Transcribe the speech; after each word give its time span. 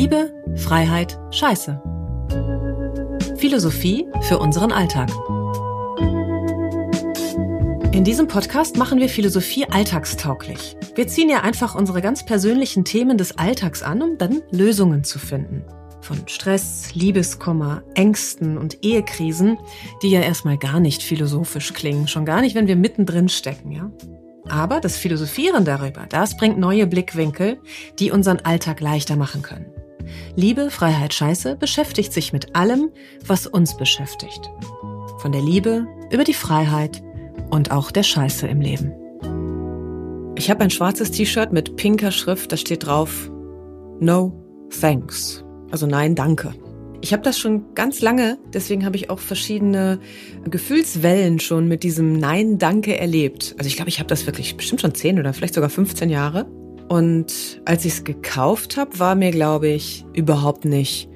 Liebe, 0.00 0.32
Freiheit, 0.56 1.20
Scheiße. 1.30 1.78
Philosophie 3.36 4.06
für 4.22 4.38
unseren 4.38 4.72
Alltag. 4.72 5.10
In 7.92 8.02
diesem 8.02 8.26
Podcast 8.26 8.78
machen 8.78 8.98
wir 8.98 9.10
Philosophie 9.10 9.66
alltagstauglich. 9.66 10.74
Wir 10.94 11.06
ziehen 11.06 11.28
ja 11.28 11.42
einfach 11.42 11.74
unsere 11.74 12.00
ganz 12.00 12.24
persönlichen 12.24 12.86
Themen 12.86 13.18
des 13.18 13.36
Alltags 13.36 13.82
an, 13.82 14.00
um 14.00 14.16
dann 14.16 14.40
Lösungen 14.50 15.04
zu 15.04 15.18
finden. 15.18 15.66
Von 16.00 16.26
Stress, 16.28 16.94
Liebeskummer, 16.94 17.82
Ängsten 17.94 18.56
und 18.56 18.82
Ehekrisen, 18.82 19.58
die 20.02 20.12
ja 20.12 20.22
erstmal 20.22 20.56
gar 20.56 20.80
nicht 20.80 21.02
philosophisch 21.02 21.74
klingen, 21.74 22.08
schon 22.08 22.24
gar 22.24 22.40
nicht, 22.40 22.54
wenn 22.54 22.68
wir 22.68 22.76
mittendrin 22.76 23.28
stecken, 23.28 23.70
ja? 23.70 23.90
Aber 24.48 24.80
das 24.80 24.96
Philosophieren 24.96 25.66
darüber, 25.66 26.06
das 26.08 26.38
bringt 26.38 26.58
neue 26.58 26.86
Blickwinkel, 26.86 27.58
die 27.98 28.10
unseren 28.10 28.40
Alltag 28.40 28.80
leichter 28.80 29.16
machen 29.16 29.42
können. 29.42 29.66
Liebe, 30.36 30.70
Freiheit, 30.70 31.14
Scheiße 31.14 31.56
beschäftigt 31.56 32.12
sich 32.12 32.32
mit 32.32 32.56
allem, 32.56 32.90
was 33.26 33.46
uns 33.46 33.76
beschäftigt. 33.76 34.50
Von 35.18 35.32
der 35.32 35.42
Liebe 35.42 35.86
über 36.10 36.24
die 36.24 36.34
Freiheit 36.34 37.02
und 37.50 37.70
auch 37.70 37.90
der 37.90 38.02
Scheiße 38.02 38.46
im 38.46 38.60
Leben. 38.60 38.92
Ich 40.36 40.50
habe 40.50 40.64
ein 40.64 40.70
schwarzes 40.70 41.10
T-Shirt 41.10 41.52
mit 41.52 41.76
pinker 41.76 42.12
Schrift, 42.12 42.52
da 42.52 42.56
steht 42.56 42.86
drauf 42.86 43.30
No 44.00 44.32
Thanks. 44.80 45.44
Also 45.70 45.86
nein, 45.86 46.14
danke. 46.14 46.54
Ich 47.02 47.12
habe 47.12 47.22
das 47.22 47.38
schon 47.38 47.74
ganz 47.74 48.00
lange, 48.00 48.38
deswegen 48.52 48.84
habe 48.84 48.96
ich 48.96 49.10
auch 49.10 49.18
verschiedene 49.18 50.00
Gefühlswellen 50.44 51.40
schon 51.40 51.66
mit 51.66 51.82
diesem 51.82 52.18
Nein, 52.18 52.58
danke 52.58 52.98
erlebt. 52.98 53.54
Also 53.58 53.68
ich 53.68 53.76
glaube, 53.76 53.88
ich 53.88 53.98
habe 53.98 54.08
das 54.08 54.26
wirklich 54.26 54.56
bestimmt 54.56 54.82
schon 54.82 54.94
10 54.94 55.18
oder 55.18 55.32
vielleicht 55.32 55.54
sogar 55.54 55.70
15 55.70 56.10
Jahre. 56.10 56.46
Und 56.90 57.62
als 57.66 57.84
ich 57.84 57.92
es 57.92 58.04
gekauft 58.04 58.76
habe, 58.76 58.98
war 58.98 59.14
mir, 59.14 59.30
glaube 59.30 59.68
ich, 59.68 60.04
überhaupt 60.12 60.64
nicht 60.64 61.08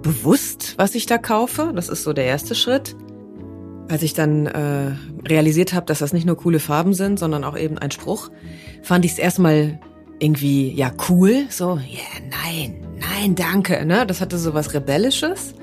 bewusst, 0.00 0.76
was 0.78 0.94
ich 0.94 1.04
da 1.04 1.18
kaufe. 1.18 1.72
Das 1.76 1.90
ist 1.90 2.04
so 2.04 2.14
der 2.14 2.24
erste 2.24 2.54
Schritt. 2.54 2.96
Als 3.90 4.02
ich 4.02 4.14
dann 4.14 4.46
äh, 4.46 4.92
realisiert 5.28 5.74
habe, 5.74 5.84
dass 5.84 5.98
das 5.98 6.14
nicht 6.14 6.24
nur 6.24 6.38
coole 6.38 6.58
Farben 6.58 6.94
sind, 6.94 7.18
sondern 7.18 7.44
auch 7.44 7.58
eben 7.58 7.76
ein 7.76 7.90
Spruch, 7.90 8.30
fand 8.82 9.04
ich 9.04 9.12
es 9.12 9.18
erstmal 9.18 9.78
irgendwie 10.20 10.72
ja 10.72 10.90
cool. 11.10 11.44
So, 11.50 11.78
ja, 11.86 11.98
yeah, 11.98 12.30
nein, 12.42 12.86
nein, 12.98 13.34
danke. 13.34 13.84
Ne? 13.84 14.06
Das 14.06 14.22
hatte 14.22 14.38
so 14.38 14.54
was 14.54 14.72
Rebellisches, 14.72 15.54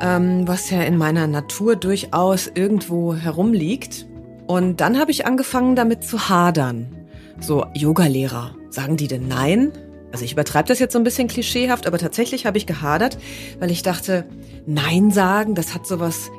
ähm, 0.00 0.48
was 0.48 0.68
ja 0.68 0.82
in 0.82 0.96
meiner 0.96 1.28
Natur 1.28 1.76
durchaus 1.76 2.50
irgendwo 2.52 3.14
herumliegt. 3.14 4.08
Und 4.48 4.80
dann 4.80 4.98
habe 4.98 5.12
ich 5.12 5.26
angefangen, 5.26 5.76
damit 5.76 6.02
zu 6.02 6.28
hadern. 6.28 6.99
So, 7.40 7.66
Yogalehrer 7.74 8.54
Sagen 8.70 8.96
die 8.96 9.08
denn 9.08 9.26
nein? 9.26 9.72
Also 10.12 10.24
ich 10.24 10.32
übertreibe 10.32 10.68
das 10.68 10.78
jetzt 10.78 10.92
so 10.92 10.98
ein 10.98 11.04
bisschen 11.04 11.28
klischeehaft, 11.28 11.86
aber 11.86 11.98
tatsächlich 11.98 12.46
habe 12.46 12.56
ich 12.56 12.66
gehadert, 12.66 13.18
weil 13.58 13.70
ich 13.70 13.82
dachte, 13.82 14.26
Nein 14.66 15.10
sagen, 15.10 15.54
das 15.54 15.74
hat 15.74 15.86
sowas 15.86 16.30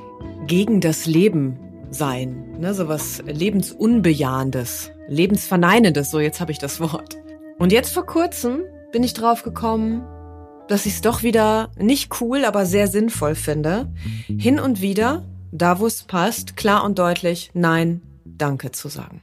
gegen 0.48 0.82
das 0.82 1.06
Leben 1.06 1.60
sein, 1.90 2.58
ne, 2.60 2.74
sowas 2.74 3.22
lebensunbejahendes, 3.26 4.92
lebensverneinendes, 5.08 6.10
so 6.10 6.20
jetzt 6.20 6.40
habe 6.40 6.52
ich 6.52 6.58
das 6.58 6.80
Wort. 6.80 7.18
Und 7.60 7.72
jetzt 7.72 7.94
vor 7.94 8.06
kurzem 8.06 8.62
bin 8.92 9.04
ich 9.04 9.14
drauf 9.14 9.44
gekommen, 9.44 10.04
dass 10.68 10.86
ich 10.86 10.94
es 10.94 11.02
doch 11.02 11.22
wieder 11.22 11.70
nicht 11.78 12.22
cool, 12.22 12.46
aber 12.46 12.66
sehr 12.66 12.88
sinnvoll 12.88 13.36
finde, 13.36 13.92
hin 14.28 14.60
und 14.60 14.82
wieder, 14.82 15.26
da 15.52 15.80
wo 15.80 15.86
es 15.86 16.04
passt, 16.04 16.56
klar 16.56 16.84
und 16.84 16.98
deutlich 16.98 17.52
Nein, 17.54 18.02
Danke 18.24 18.72
zu 18.72 18.88
sagen. 18.88 19.22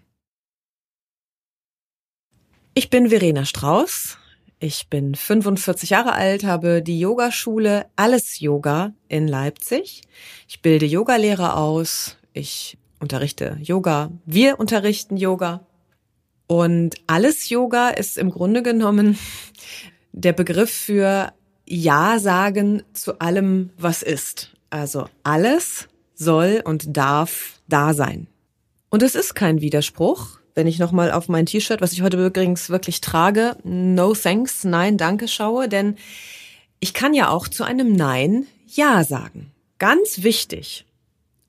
Ich 2.78 2.90
bin 2.90 3.08
Verena 3.08 3.44
Strauß. 3.44 4.18
Ich 4.60 4.86
bin 4.88 5.16
45 5.16 5.90
Jahre 5.90 6.12
alt, 6.12 6.44
habe 6.44 6.80
die 6.80 7.00
Yogaschule 7.00 7.86
Alles 7.96 8.38
Yoga 8.38 8.92
in 9.08 9.26
Leipzig. 9.26 10.02
Ich 10.46 10.62
bilde 10.62 10.86
Yogalehrer 10.86 11.56
aus. 11.56 12.18
Ich 12.34 12.78
unterrichte 13.00 13.58
Yoga. 13.60 14.12
Wir 14.26 14.60
unterrichten 14.60 15.16
Yoga. 15.16 15.66
Und 16.46 16.94
Alles 17.08 17.48
Yoga 17.48 17.88
ist 17.88 18.16
im 18.16 18.30
Grunde 18.30 18.62
genommen 18.62 19.18
der 20.12 20.32
Begriff 20.32 20.70
für 20.70 21.32
Ja 21.66 22.20
sagen 22.20 22.84
zu 22.92 23.18
allem, 23.18 23.70
was 23.76 24.04
ist. 24.04 24.52
Also 24.70 25.08
alles 25.24 25.88
soll 26.14 26.62
und 26.64 26.96
darf 26.96 27.58
da 27.66 27.92
sein. 27.92 28.28
Und 28.88 29.02
es 29.02 29.16
ist 29.16 29.34
kein 29.34 29.60
Widerspruch 29.60 30.37
wenn 30.58 30.66
ich 30.66 30.80
nochmal 30.80 31.12
auf 31.12 31.28
mein 31.28 31.46
T-Shirt, 31.46 31.80
was 31.80 31.92
ich 31.92 32.02
heute 32.02 32.26
übrigens 32.26 32.68
wirklich 32.68 33.00
trage, 33.00 33.56
No 33.62 34.12
Thanks, 34.12 34.64
Nein, 34.64 34.98
Danke 34.98 35.28
schaue, 35.28 35.68
denn 35.68 35.94
ich 36.80 36.94
kann 36.94 37.14
ja 37.14 37.28
auch 37.28 37.46
zu 37.46 37.62
einem 37.62 37.92
Nein 37.92 38.48
Ja 38.66 39.04
sagen. 39.04 39.52
Ganz 39.78 40.24
wichtig, 40.24 40.84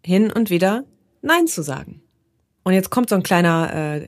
hin 0.06 0.32
und 0.32 0.52
wieder 0.52 0.84
Nein 1.24 1.48
zu 1.48 1.64
sagen. 1.64 2.04
Und 2.62 2.74
jetzt 2.74 2.92
kommt 2.92 3.10
so 3.10 3.16
ein 3.16 3.24
kleiner 3.24 3.74
äh, 3.74 4.08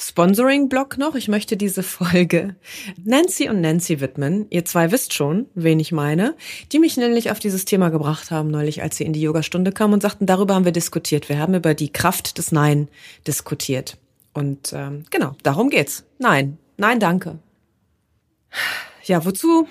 Sponsoring-Block 0.00 0.96
noch. 0.96 1.14
Ich 1.14 1.28
möchte 1.28 1.58
diese 1.58 1.82
Folge 1.82 2.56
Nancy 3.04 3.50
und 3.50 3.60
Nancy 3.60 4.00
widmen. 4.00 4.46
Ihr 4.48 4.64
zwei 4.64 4.90
wisst 4.92 5.12
schon, 5.12 5.44
wen 5.54 5.78
ich 5.78 5.92
meine, 5.92 6.34
die 6.72 6.78
mich 6.78 6.96
nämlich 6.96 7.30
auf 7.30 7.38
dieses 7.38 7.66
Thema 7.66 7.90
gebracht 7.90 8.30
haben 8.30 8.50
neulich, 8.50 8.80
als 8.80 8.96
sie 8.96 9.04
in 9.04 9.12
die 9.12 9.20
Yogastunde 9.20 9.72
kamen 9.72 9.92
und 9.92 10.00
sagten, 10.00 10.24
darüber 10.24 10.54
haben 10.54 10.64
wir 10.64 10.72
diskutiert. 10.72 11.28
Wir 11.28 11.38
haben 11.38 11.52
über 11.52 11.74
die 11.74 11.92
Kraft 11.92 12.38
des 12.38 12.50
Nein 12.50 12.88
diskutiert. 13.26 13.98
Und 14.38 14.72
ähm, 14.72 15.02
genau, 15.10 15.34
darum 15.42 15.68
geht's. 15.68 16.04
Nein, 16.18 16.58
nein, 16.76 17.00
danke. 17.00 17.40
Ja, 19.02 19.24
wozu 19.24 19.66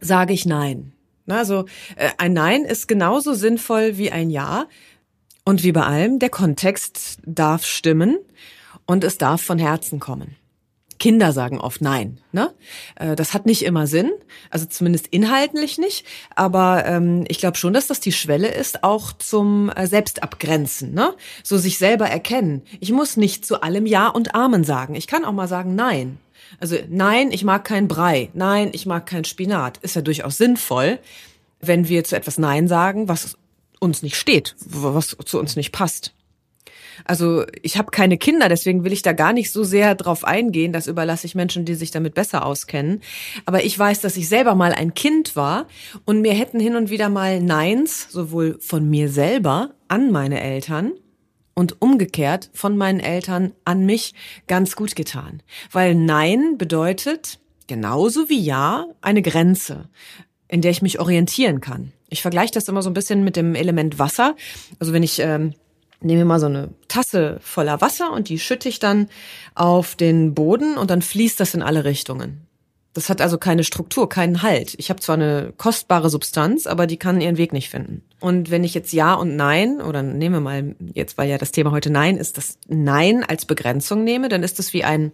sage 0.00 0.32
ich 0.32 0.44
nein? 0.44 0.92
Also 1.28 1.66
äh, 1.94 2.10
ein 2.18 2.32
Nein 2.32 2.64
ist 2.64 2.88
genauso 2.88 3.32
sinnvoll 3.32 3.96
wie 3.96 4.10
ein 4.10 4.28
Ja. 4.28 4.66
Und 5.44 5.62
wie 5.62 5.70
bei 5.70 5.82
allem, 5.82 6.18
der 6.18 6.30
Kontext 6.30 7.18
darf 7.24 7.64
stimmen 7.64 8.18
und 8.86 9.04
es 9.04 9.18
darf 9.18 9.40
von 9.40 9.60
Herzen 9.60 10.00
kommen. 10.00 10.36
Kinder 11.00 11.32
sagen 11.32 11.58
oft 11.58 11.80
Nein. 11.80 12.20
Ne? 12.30 12.54
Äh, 12.94 13.16
das 13.16 13.34
hat 13.34 13.46
nicht 13.46 13.64
immer 13.64 13.88
Sinn, 13.88 14.12
also 14.50 14.66
zumindest 14.66 15.08
inhaltlich 15.08 15.78
nicht. 15.78 16.06
Aber 16.36 16.84
ähm, 16.86 17.24
ich 17.26 17.38
glaube 17.38 17.56
schon, 17.56 17.72
dass 17.72 17.88
das 17.88 17.98
die 17.98 18.12
Schwelle 18.12 18.48
ist, 18.48 18.84
auch 18.84 19.12
zum 19.12 19.70
äh, 19.70 19.88
Selbstabgrenzen. 19.88 20.94
Ne? 20.94 21.14
So 21.42 21.58
sich 21.58 21.78
selber 21.78 22.06
erkennen. 22.08 22.62
Ich 22.78 22.92
muss 22.92 23.16
nicht 23.16 23.44
zu 23.44 23.62
allem 23.62 23.86
Ja 23.86 24.06
und 24.08 24.36
Amen 24.36 24.62
sagen. 24.62 24.94
Ich 24.94 25.08
kann 25.08 25.24
auch 25.24 25.32
mal 25.32 25.48
sagen 25.48 25.74
Nein. 25.74 26.18
Also 26.58 26.76
nein, 26.88 27.30
ich 27.32 27.44
mag 27.44 27.64
kein 27.64 27.88
Brei. 27.88 28.30
Nein, 28.34 28.70
ich 28.72 28.84
mag 28.84 29.06
kein 29.06 29.24
Spinat. 29.24 29.78
Ist 29.78 29.96
ja 29.96 30.02
durchaus 30.02 30.36
sinnvoll, 30.36 30.98
wenn 31.60 31.88
wir 31.88 32.04
zu 32.04 32.16
etwas 32.16 32.38
Nein 32.38 32.68
sagen, 32.68 33.08
was 33.08 33.36
uns 33.78 34.02
nicht 34.02 34.16
steht, 34.16 34.54
was 34.58 35.16
zu 35.24 35.38
uns 35.38 35.56
nicht 35.56 35.72
passt. 35.72 36.12
Also 37.04 37.44
ich 37.62 37.78
habe 37.78 37.90
keine 37.90 38.18
Kinder, 38.18 38.48
deswegen 38.48 38.84
will 38.84 38.92
ich 38.92 39.02
da 39.02 39.12
gar 39.12 39.32
nicht 39.32 39.50
so 39.52 39.64
sehr 39.64 39.94
drauf 39.94 40.24
eingehen. 40.24 40.72
Das 40.72 40.86
überlasse 40.86 41.26
ich 41.26 41.34
Menschen, 41.34 41.64
die 41.64 41.74
sich 41.74 41.90
damit 41.90 42.14
besser 42.14 42.44
auskennen. 42.44 43.00
Aber 43.46 43.64
ich 43.64 43.78
weiß, 43.78 44.00
dass 44.00 44.16
ich 44.16 44.28
selber 44.28 44.54
mal 44.54 44.72
ein 44.72 44.94
Kind 44.94 45.36
war 45.36 45.66
und 46.04 46.20
mir 46.20 46.34
hätten 46.34 46.60
hin 46.60 46.76
und 46.76 46.90
wieder 46.90 47.08
mal 47.08 47.40
Neins, 47.40 48.08
sowohl 48.10 48.58
von 48.60 48.88
mir 48.88 49.08
selber 49.08 49.70
an 49.88 50.10
meine 50.12 50.40
Eltern, 50.40 50.92
und 51.60 51.82
umgekehrt 51.82 52.50
von 52.54 52.76
meinen 52.76 53.00
Eltern 53.00 53.52
an 53.64 53.84
mich 53.84 54.14
ganz 54.46 54.76
gut 54.76 54.96
getan. 54.96 55.42
Weil 55.70 55.94
Nein 55.94 56.56
bedeutet, 56.56 57.38
genauso 57.66 58.28
wie 58.30 58.40
Ja, 58.40 58.86
eine 59.02 59.20
Grenze, 59.20 59.90
in 60.48 60.62
der 60.62 60.70
ich 60.70 60.80
mich 60.80 61.00
orientieren 61.00 61.60
kann. 61.60 61.92
Ich 62.08 62.22
vergleiche 62.22 62.54
das 62.54 62.66
immer 62.68 62.82
so 62.82 62.90
ein 62.90 62.94
bisschen 62.94 63.24
mit 63.24 63.36
dem 63.36 63.54
Element 63.54 63.98
Wasser. 63.98 64.36
Also 64.78 64.92
wenn 64.92 65.02
ich 65.02 65.20
ähm, 65.20 65.54
nehme 66.02 66.24
mal 66.24 66.40
so 66.40 66.46
eine 66.46 66.70
Tasse 66.88 67.38
voller 67.40 67.80
Wasser 67.80 68.12
und 68.12 68.28
die 68.28 68.38
schütte 68.38 68.68
ich 68.68 68.78
dann 68.78 69.08
auf 69.54 69.94
den 69.94 70.34
Boden 70.34 70.76
und 70.76 70.90
dann 70.90 71.02
fließt 71.02 71.38
das 71.38 71.54
in 71.54 71.62
alle 71.62 71.84
Richtungen. 71.84 72.46
Das 72.92 73.08
hat 73.08 73.20
also 73.20 73.38
keine 73.38 73.62
Struktur, 73.62 74.08
keinen 74.08 74.42
Halt. 74.42 74.74
Ich 74.78 74.90
habe 74.90 75.00
zwar 75.00 75.14
eine 75.14 75.52
kostbare 75.56 76.10
Substanz, 76.10 76.66
aber 76.66 76.88
die 76.88 76.96
kann 76.96 77.20
ihren 77.20 77.36
Weg 77.36 77.52
nicht 77.52 77.70
finden. 77.70 78.02
Und 78.18 78.50
wenn 78.50 78.64
ich 78.64 78.74
jetzt 78.74 78.92
Ja 78.92 79.14
und 79.14 79.36
Nein, 79.36 79.80
oder 79.80 80.02
nehme 80.02 80.40
mal 80.40 80.74
jetzt, 80.92 81.16
weil 81.16 81.28
ja 81.28 81.38
das 81.38 81.52
Thema 81.52 81.70
heute 81.70 81.90
Nein 81.90 82.16
ist, 82.16 82.36
das 82.36 82.58
Nein 82.66 83.22
als 83.22 83.46
Begrenzung 83.46 84.02
nehme, 84.02 84.28
dann 84.28 84.42
ist 84.42 84.58
es 84.58 84.72
wie 84.72 84.82
ein, 84.82 85.12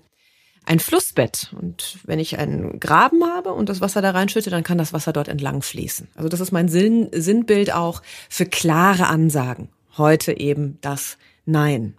ein 0.64 0.80
Flussbett. 0.80 1.52
Und 1.60 1.98
wenn 2.04 2.18
ich 2.18 2.38
einen 2.38 2.80
Graben 2.80 3.22
habe 3.24 3.52
und 3.52 3.68
das 3.68 3.82
Wasser 3.82 4.00
da 4.00 4.12
reinschütte, 4.12 4.48
dann 4.48 4.64
kann 4.64 4.78
das 4.78 4.94
Wasser 4.94 5.12
dort 5.12 5.28
entlang 5.28 5.60
fließen. 5.60 6.08
Also 6.14 6.30
das 6.30 6.40
ist 6.40 6.52
mein 6.52 6.68
Sinn, 6.68 7.10
Sinnbild 7.12 7.74
auch 7.74 8.00
für 8.30 8.46
klare 8.46 9.08
Ansagen 9.08 9.68
heute 9.98 10.38
eben 10.38 10.78
das 10.80 11.18
Nein. 11.44 11.94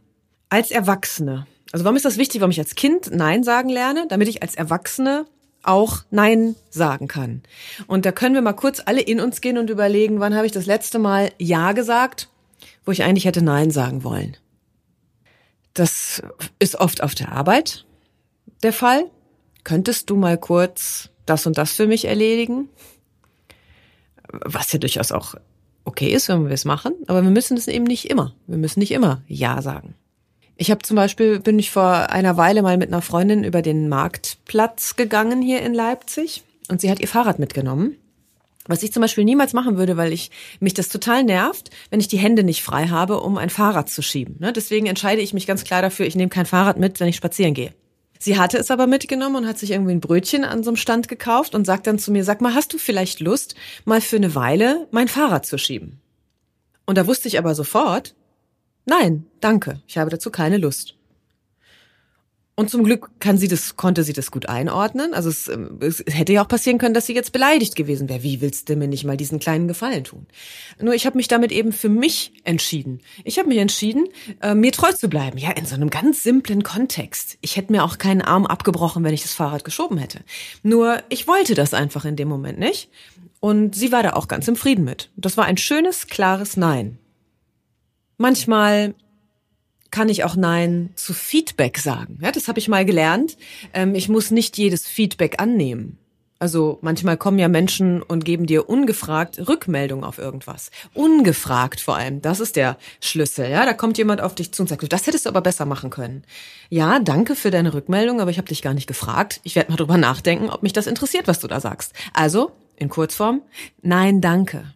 Als 0.49 0.71
Erwachsene. 0.71 1.47
Also 1.71 1.83
warum 1.85 1.97
ist 1.97 2.05
das 2.05 2.17
wichtig, 2.17 2.41
warum 2.41 2.51
ich 2.51 2.59
als 2.59 2.75
Kind 2.75 3.11
Nein 3.11 3.43
sagen 3.43 3.69
lerne? 3.69 4.05
Damit 4.07 4.27
ich 4.27 4.41
als 4.41 4.55
Erwachsene 4.55 5.25
auch 5.63 6.03
Nein 6.11 6.55
sagen 6.69 7.07
kann. 7.07 7.43
Und 7.87 8.05
da 8.05 8.11
können 8.11 8.35
wir 8.35 8.41
mal 8.41 8.53
kurz 8.53 8.81
alle 8.85 9.01
in 9.01 9.19
uns 9.19 9.41
gehen 9.41 9.57
und 9.57 9.69
überlegen, 9.69 10.19
wann 10.19 10.35
habe 10.35 10.45
ich 10.45 10.51
das 10.51 10.65
letzte 10.65 10.99
Mal 10.99 11.31
Ja 11.37 11.73
gesagt, 11.73 12.29
wo 12.85 12.91
ich 12.91 13.03
eigentlich 13.03 13.25
hätte 13.25 13.41
Nein 13.41 13.71
sagen 13.71 14.03
wollen. 14.03 14.37
Das 15.73 16.23
ist 16.59 16.75
oft 16.75 17.03
auf 17.03 17.15
der 17.15 17.31
Arbeit 17.31 17.85
der 18.63 18.73
Fall. 18.73 19.05
Könntest 19.63 20.09
du 20.09 20.15
mal 20.15 20.37
kurz 20.37 21.09
das 21.25 21.45
und 21.45 21.57
das 21.57 21.73
für 21.73 21.87
mich 21.87 22.05
erledigen? 22.05 22.69
Was 24.29 24.71
ja 24.71 24.79
durchaus 24.79 25.11
auch 25.11 25.35
okay 25.87 26.09
ist, 26.09 26.29
wenn 26.29 26.45
wir 26.45 26.51
es 26.51 26.65
machen, 26.65 26.93
aber 27.07 27.23
wir 27.23 27.31
müssen 27.31 27.57
es 27.57 27.67
eben 27.67 27.85
nicht 27.85 28.09
immer. 28.09 28.33
Wir 28.45 28.57
müssen 28.57 28.79
nicht 28.79 28.91
immer 28.91 29.21
Ja 29.27 29.61
sagen. 29.61 29.95
Ich 30.57 30.71
habe 30.71 30.81
zum 30.81 30.95
Beispiel, 30.95 31.39
bin 31.39 31.59
ich 31.59 31.71
vor 31.71 32.09
einer 32.09 32.35
Weile 32.35 32.61
mal 32.61 32.77
mit 32.77 32.89
einer 32.89 33.01
Freundin 33.01 33.43
über 33.43 33.61
den 33.61 33.89
Marktplatz 33.89 34.95
gegangen 34.95 35.41
hier 35.41 35.61
in 35.61 35.73
Leipzig 35.73 36.43
und 36.67 36.81
sie 36.81 36.89
hat 36.89 36.99
ihr 36.99 37.07
Fahrrad 37.07 37.39
mitgenommen. 37.39 37.95
Was 38.65 38.83
ich 38.83 38.91
zum 38.91 39.01
Beispiel 39.01 39.23
niemals 39.23 39.53
machen 39.53 39.77
würde, 39.77 39.95
weil 39.95 40.11
ich 40.11 40.29
mich 40.59 40.73
das 40.73 40.89
total 40.89 41.23
nervt, 41.23 41.69
wenn 41.89 42.01
ich 42.01 42.09
die 42.09 42.17
Hände 42.17 42.43
nicht 42.43 42.63
frei 42.63 42.87
habe, 42.87 43.21
um 43.21 43.37
ein 43.37 43.49
Fahrrad 43.49 43.89
zu 43.89 44.01
schieben. 44.01 44.35
Ne? 44.39 44.51
Deswegen 44.51 44.87
entscheide 44.87 45.21
ich 45.21 45.33
mich 45.33 45.47
ganz 45.47 45.63
klar 45.63 45.81
dafür, 45.81 46.05
ich 46.05 46.15
nehme 46.15 46.29
kein 46.29 46.45
Fahrrad 46.45 46.77
mit, 46.77 46.99
wenn 46.99 47.07
ich 47.07 47.15
spazieren 47.15 47.53
gehe. 47.53 47.73
Sie 48.19 48.37
hatte 48.37 48.57
es 48.57 48.71
aber 48.71 48.87
mitgenommen 48.87 49.35
und 49.35 49.47
hat 49.47 49.57
sich 49.57 49.71
irgendwie 49.71 49.91
ein 49.91 50.01
Brötchen 50.01 50.43
an 50.43 50.63
so 50.63 50.69
einem 50.69 50.77
Stand 50.77 51.07
gekauft 51.07 51.55
und 51.55 51.65
sagt 51.65 51.87
dann 51.87 51.99
zu 51.99 52.11
mir, 52.11 52.23
sag 52.23 52.41
mal, 52.41 52.53
hast 52.53 52.73
du 52.73 52.77
vielleicht 52.77 53.19
Lust, 53.19 53.55
mal 53.85 54.01
für 54.01 54.17
eine 54.17 54.35
Weile 54.35 54.87
mein 54.91 55.07
Fahrrad 55.07 55.45
zu 55.45 55.57
schieben? 55.57 56.01
Und 56.85 56.97
da 56.97 57.07
wusste 57.07 57.27
ich 57.27 57.37
aber 57.37 57.53
sofort, 57.53 58.15
nein, 58.85 59.25
danke, 59.41 59.81
ich 59.87 59.97
habe 59.97 60.09
dazu 60.09 60.31
keine 60.31 60.57
Lust. 60.57 60.96
Und 62.59 62.71
zum 62.71 62.83
Glück 62.83 63.11
kann 63.19 63.37
sie 63.37 63.47
das, 63.47 63.75
konnte 63.75 64.03
sie 64.03 64.13
das 64.13 64.31
gut 64.31 64.49
einordnen. 64.49 65.13
Also 65.13 65.29
es, 65.29 65.47
ähm, 65.47 65.77
es 65.79 66.03
hätte 66.09 66.33
ja 66.33 66.43
auch 66.43 66.47
passieren 66.47 66.79
können, 66.79 66.95
dass 66.95 67.05
sie 67.05 67.13
jetzt 67.13 67.31
beleidigt 67.31 67.75
gewesen 67.75 68.09
wäre. 68.09 68.23
Wie 68.23 68.41
willst 68.41 68.67
du 68.67 68.75
mir 68.75 68.87
nicht 68.87 69.03
mal 69.03 69.15
diesen 69.15 69.37
kleinen 69.37 69.67
Gefallen 69.67 70.03
tun? 70.03 70.25
Nur 70.81 70.95
ich 70.95 71.05
habe 71.05 71.17
mich 71.17 71.27
damit 71.27 71.51
eben 71.51 71.71
für 71.71 71.87
mich 71.87 72.33
entschieden. 72.45 73.01
Ich 73.23 73.37
habe 73.37 73.47
mich 73.47 73.59
entschieden, 73.59 74.07
äh, 74.41 74.55
mir 74.55 74.71
treu 74.71 74.91
zu 74.91 75.07
bleiben. 75.07 75.37
Ja, 75.37 75.51
in 75.51 75.67
so 75.67 75.75
einem 75.75 75.91
ganz 75.91 76.23
simplen 76.23 76.63
Kontext. 76.63 77.37
Ich 77.41 77.57
hätte 77.57 77.71
mir 77.71 77.83
auch 77.83 77.99
keinen 77.99 78.23
Arm 78.23 78.47
abgebrochen, 78.47 79.03
wenn 79.03 79.13
ich 79.13 79.21
das 79.21 79.35
Fahrrad 79.35 79.63
geschoben 79.63 79.99
hätte. 79.99 80.21
Nur 80.63 81.03
ich 81.09 81.27
wollte 81.27 81.53
das 81.53 81.75
einfach 81.75 82.05
in 82.05 82.15
dem 82.15 82.27
Moment 82.27 82.57
nicht. 82.57 82.89
Und 83.39 83.75
sie 83.75 83.91
war 83.91 84.01
da 84.01 84.13
auch 84.13 84.27
ganz 84.27 84.47
im 84.47 84.55
Frieden 84.55 84.83
mit. 84.83 85.11
Das 85.15 85.37
war 85.37 85.45
ein 85.45 85.57
schönes, 85.57 86.07
klares 86.07 86.57
Nein. 86.57 86.97
Manchmal 88.17 88.95
kann 89.91 90.09
ich 90.09 90.23
auch 90.23 90.35
Nein 90.35 90.89
zu 90.95 91.13
Feedback 91.13 91.77
sagen. 91.77 92.19
Ja, 92.21 92.31
das 92.31 92.47
habe 92.47 92.59
ich 92.59 92.67
mal 92.67 92.85
gelernt. 92.85 93.37
Ähm, 93.73 93.95
ich 93.95 94.09
muss 94.09 94.31
nicht 94.31 94.57
jedes 94.57 94.85
Feedback 94.85 95.39
annehmen. 95.39 95.97
Also 96.39 96.77
manchmal 96.81 97.17
kommen 97.17 97.39
ja 97.39 97.47
Menschen 97.47 98.03
und 98.03 98.23
geben 98.23 98.45
dir 98.45 98.69
ungefragt 98.69 99.47
Rückmeldung 99.47 100.03
auf 100.03 100.19
irgendwas. 100.19 100.69
Ungefragt 100.93 101.81
vor 101.81 101.95
allem. 101.95 102.21
Das 102.21 102.39
ist 102.39 102.55
der 102.55 102.77
Schlüssel. 103.01 103.49
Ja, 103.49 103.65
da 103.65 103.73
kommt 103.73 103.97
jemand 103.97 104.21
auf 104.21 104.35
dich 104.35 104.51
zu 104.51 104.61
und 104.61 104.67
sagt, 104.67 104.91
das 104.91 105.07
hättest 105.07 105.25
du 105.25 105.29
aber 105.29 105.41
besser 105.41 105.65
machen 105.65 105.89
können. 105.89 106.23
Ja, 106.69 106.99
danke 106.99 107.35
für 107.35 107.49
deine 107.49 107.73
Rückmeldung, 107.73 108.21
aber 108.21 108.29
ich 108.29 108.37
habe 108.37 108.47
dich 108.47 108.61
gar 108.61 108.75
nicht 108.75 108.87
gefragt. 108.87 109.39
Ich 109.43 109.55
werde 109.55 109.71
mal 109.71 109.77
drüber 109.77 109.97
nachdenken, 109.97 110.49
ob 110.49 110.61
mich 110.61 110.73
das 110.73 110.85
interessiert, 110.85 111.27
was 111.27 111.39
du 111.39 111.47
da 111.47 111.59
sagst. 111.59 111.93
Also 112.13 112.51
in 112.75 112.89
Kurzform, 112.89 113.41
nein, 113.81 114.21
danke. 114.21 114.73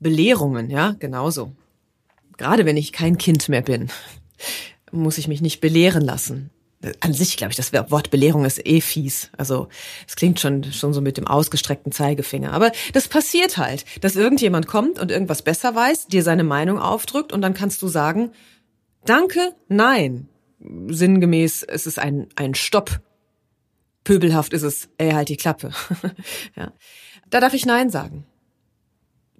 Belehrungen, 0.00 0.68
ja, 0.68 0.96
genauso 0.98 1.52
gerade 2.38 2.64
wenn 2.64 2.76
ich 2.76 2.92
kein 2.92 3.18
Kind 3.18 3.48
mehr 3.48 3.62
bin, 3.62 3.90
muss 4.90 5.18
ich 5.18 5.28
mich 5.28 5.42
nicht 5.42 5.60
belehren 5.60 6.02
lassen. 6.02 6.50
An 7.00 7.12
sich 7.12 7.36
glaube 7.36 7.50
ich, 7.50 7.56
das 7.56 7.72
Wort 7.72 8.10
Belehrung 8.10 8.44
ist 8.44 8.64
eh 8.64 8.80
fies. 8.80 9.30
Also 9.36 9.68
es 10.06 10.14
klingt 10.14 10.38
schon 10.38 10.64
schon 10.72 10.94
so 10.94 11.00
mit 11.00 11.16
dem 11.16 11.26
ausgestreckten 11.26 11.90
Zeigefinger. 11.90 12.52
Aber 12.52 12.70
das 12.92 13.08
passiert 13.08 13.56
halt, 13.56 13.84
dass 14.00 14.14
irgendjemand 14.14 14.68
kommt 14.68 15.00
und 15.00 15.10
irgendwas 15.10 15.42
besser 15.42 15.74
weiß, 15.74 16.06
dir 16.06 16.22
seine 16.22 16.44
Meinung 16.44 16.78
aufdrückt 16.78 17.32
und 17.32 17.42
dann 17.42 17.54
kannst 17.54 17.82
du 17.82 17.88
sagen, 17.88 18.30
danke, 19.04 19.54
nein. 19.68 20.28
Sinngemäß, 20.60 21.64
es 21.64 21.86
ist 21.86 21.98
ein, 21.98 22.28
ein 22.36 22.54
Stopp. 22.54 23.00
Pöbelhaft 24.04 24.52
ist 24.52 24.62
es, 24.62 24.88
ey, 24.98 25.10
halt 25.10 25.28
die 25.28 25.36
Klappe. 25.36 25.72
ja. 26.56 26.72
Da 27.28 27.40
darf 27.40 27.54
ich 27.54 27.66
Nein 27.66 27.90
sagen 27.90 28.24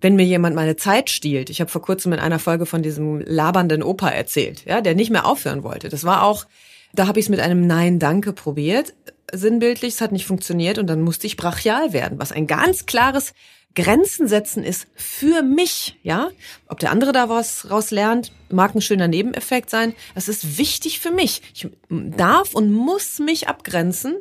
wenn 0.00 0.16
mir 0.16 0.24
jemand 0.24 0.54
meine 0.54 0.76
Zeit 0.76 1.10
stiehlt, 1.10 1.50
ich 1.50 1.60
habe 1.60 1.70
vor 1.70 1.82
kurzem 1.82 2.12
in 2.12 2.18
einer 2.18 2.38
Folge 2.38 2.66
von 2.66 2.82
diesem 2.82 3.20
labernden 3.20 3.82
Opa 3.82 4.08
erzählt, 4.08 4.64
ja, 4.66 4.80
der 4.80 4.94
nicht 4.94 5.10
mehr 5.10 5.26
aufhören 5.26 5.62
wollte. 5.62 5.88
Das 5.88 6.04
war 6.04 6.22
auch, 6.22 6.46
da 6.92 7.06
habe 7.06 7.18
ich 7.18 7.26
es 7.26 7.30
mit 7.30 7.40
einem 7.40 7.66
Nein, 7.66 7.98
danke 7.98 8.32
probiert, 8.32 8.94
sinnbildlich, 9.32 9.94
es 9.94 10.00
hat 10.00 10.12
nicht 10.12 10.26
funktioniert 10.26 10.78
und 10.78 10.86
dann 10.86 11.02
musste 11.02 11.26
ich 11.26 11.36
brachial 11.36 11.92
werden, 11.92 12.18
was 12.18 12.32
ein 12.32 12.46
ganz 12.46 12.86
klares 12.86 13.34
Grenzen 13.74 14.26
setzen 14.26 14.64
ist 14.64 14.88
für 14.94 15.42
mich, 15.42 15.98
ja. 16.02 16.30
Ob 16.68 16.80
der 16.80 16.90
andere 16.90 17.12
da 17.12 17.28
was 17.28 17.70
raus 17.70 17.90
lernt, 17.90 18.32
mag 18.50 18.74
ein 18.74 18.80
schöner 18.80 19.08
Nebeneffekt 19.08 19.70
sein. 19.70 19.94
Es 20.14 20.28
ist 20.28 20.58
wichtig 20.58 20.98
für 20.98 21.12
mich. 21.12 21.42
Ich 21.54 21.68
darf 21.88 22.54
und 22.54 22.72
muss 22.72 23.18
mich 23.18 23.46
abgrenzen, 23.46 24.16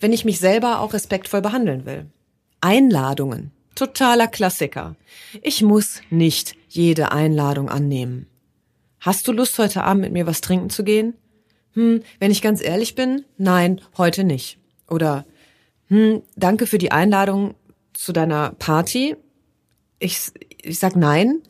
wenn 0.00 0.12
ich 0.12 0.24
mich 0.24 0.40
selber 0.40 0.80
auch 0.80 0.92
respektvoll 0.92 1.40
behandeln 1.40 1.86
will. 1.86 2.06
Einladungen 2.60 3.52
Totaler 3.76 4.26
Klassiker. 4.26 4.96
Ich 5.42 5.62
muss 5.62 6.00
nicht 6.10 6.56
jede 6.68 7.12
Einladung 7.12 7.68
annehmen. 7.68 8.26
Hast 9.00 9.28
du 9.28 9.32
Lust, 9.32 9.58
heute 9.58 9.84
Abend 9.84 10.02
mit 10.02 10.12
mir 10.12 10.26
was 10.26 10.40
trinken 10.40 10.70
zu 10.70 10.82
gehen? 10.82 11.14
Hm, 11.74 12.02
wenn 12.18 12.30
ich 12.30 12.42
ganz 12.42 12.62
ehrlich 12.62 12.94
bin, 12.94 13.24
nein, 13.36 13.82
heute 13.98 14.24
nicht. 14.24 14.58
Oder, 14.88 15.26
hm, 15.88 16.22
danke 16.36 16.66
für 16.66 16.78
die 16.78 16.90
Einladung 16.90 17.54
zu 17.92 18.12
deiner 18.12 18.52
Party. 18.52 19.14
Ich, 19.98 20.32
ich 20.62 20.78
sag 20.78 20.96
nein, 20.96 21.42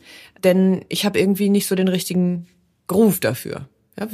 denn 0.43 0.85
ich 0.89 1.07
habe 1.07 1.21
irgendwie 1.21 1.49
nicht 1.49 1.67
so 1.67 1.77
den 1.77 1.89
richtigen 1.89 2.49
Groove 2.89 3.21
dafür. 3.21 3.69
Ja, 3.99 4.09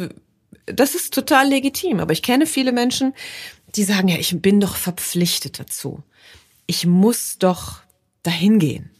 das 0.66 0.94
ist 0.94 1.14
total 1.14 1.48
legitim, 1.48 1.98
aber 1.98 2.12
ich 2.12 2.22
kenne 2.22 2.46
viele 2.46 2.72
Menschen, 2.72 3.14
die 3.74 3.84
sagen, 3.84 4.08
ja, 4.08 4.18
ich 4.18 4.40
bin 4.42 4.60
doch 4.60 4.76
verpflichtet 4.76 5.58
dazu. 5.58 6.02
Ich 6.66 6.86
muss 6.86 7.38
doch 7.38 7.80
dahin 8.22 8.58
gehen. 8.58 8.90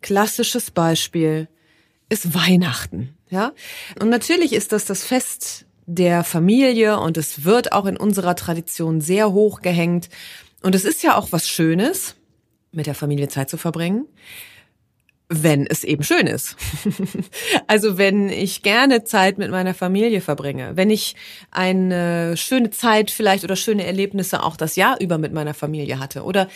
Klassisches 0.00 0.70
Beispiel 0.70 1.48
ist 2.08 2.34
Weihnachten, 2.34 3.16
ja? 3.28 3.52
Und 4.00 4.08
natürlich 4.08 4.52
ist 4.52 4.72
das 4.72 4.84
das 4.84 5.04
Fest 5.04 5.66
der 5.86 6.24
Familie 6.24 6.98
und 6.98 7.16
es 7.16 7.44
wird 7.44 7.72
auch 7.72 7.86
in 7.86 7.96
unserer 7.96 8.36
Tradition 8.36 9.00
sehr 9.00 9.32
hoch 9.32 9.60
gehängt. 9.60 10.08
Und 10.62 10.74
es 10.74 10.84
ist 10.84 11.02
ja 11.02 11.16
auch 11.16 11.32
was 11.32 11.48
Schönes, 11.48 12.16
mit 12.72 12.86
der 12.86 12.94
Familie 12.94 13.28
Zeit 13.28 13.50
zu 13.50 13.56
verbringen, 13.56 14.06
wenn 15.28 15.66
es 15.66 15.84
eben 15.84 16.02
schön 16.02 16.26
ist. 16.26 16.56
also 17.66 17.98
wenn 17.98 18.28
ich 18.28 18.62
gerne 18.62 19.04
Zeit 19.04 19.38
mit 19.38 19.50
meiner 19.50 19.74
Familie 19.74 20.20
verbringe, 20.20 20.76
wenn 20.76 20.90
ich 20.90 21.16
eine 21.50 22.36
schöne 22.36 22.70
Zeit 22.70 23.10
vielleicht 23.10 23.44
oder 23.44 23.56
schöne 23.56 23.86
Erlebnisse 23.86 24.42
auch 24.42 24.56
das 24.56 24.76
Jahr 24.76 25.00
über 25.00 25.18
mit 25.18 25.32
meiner 25.32 25.54
Familie 25.54 25.98
hatte 25.98 26.24
oder 26.24 26.48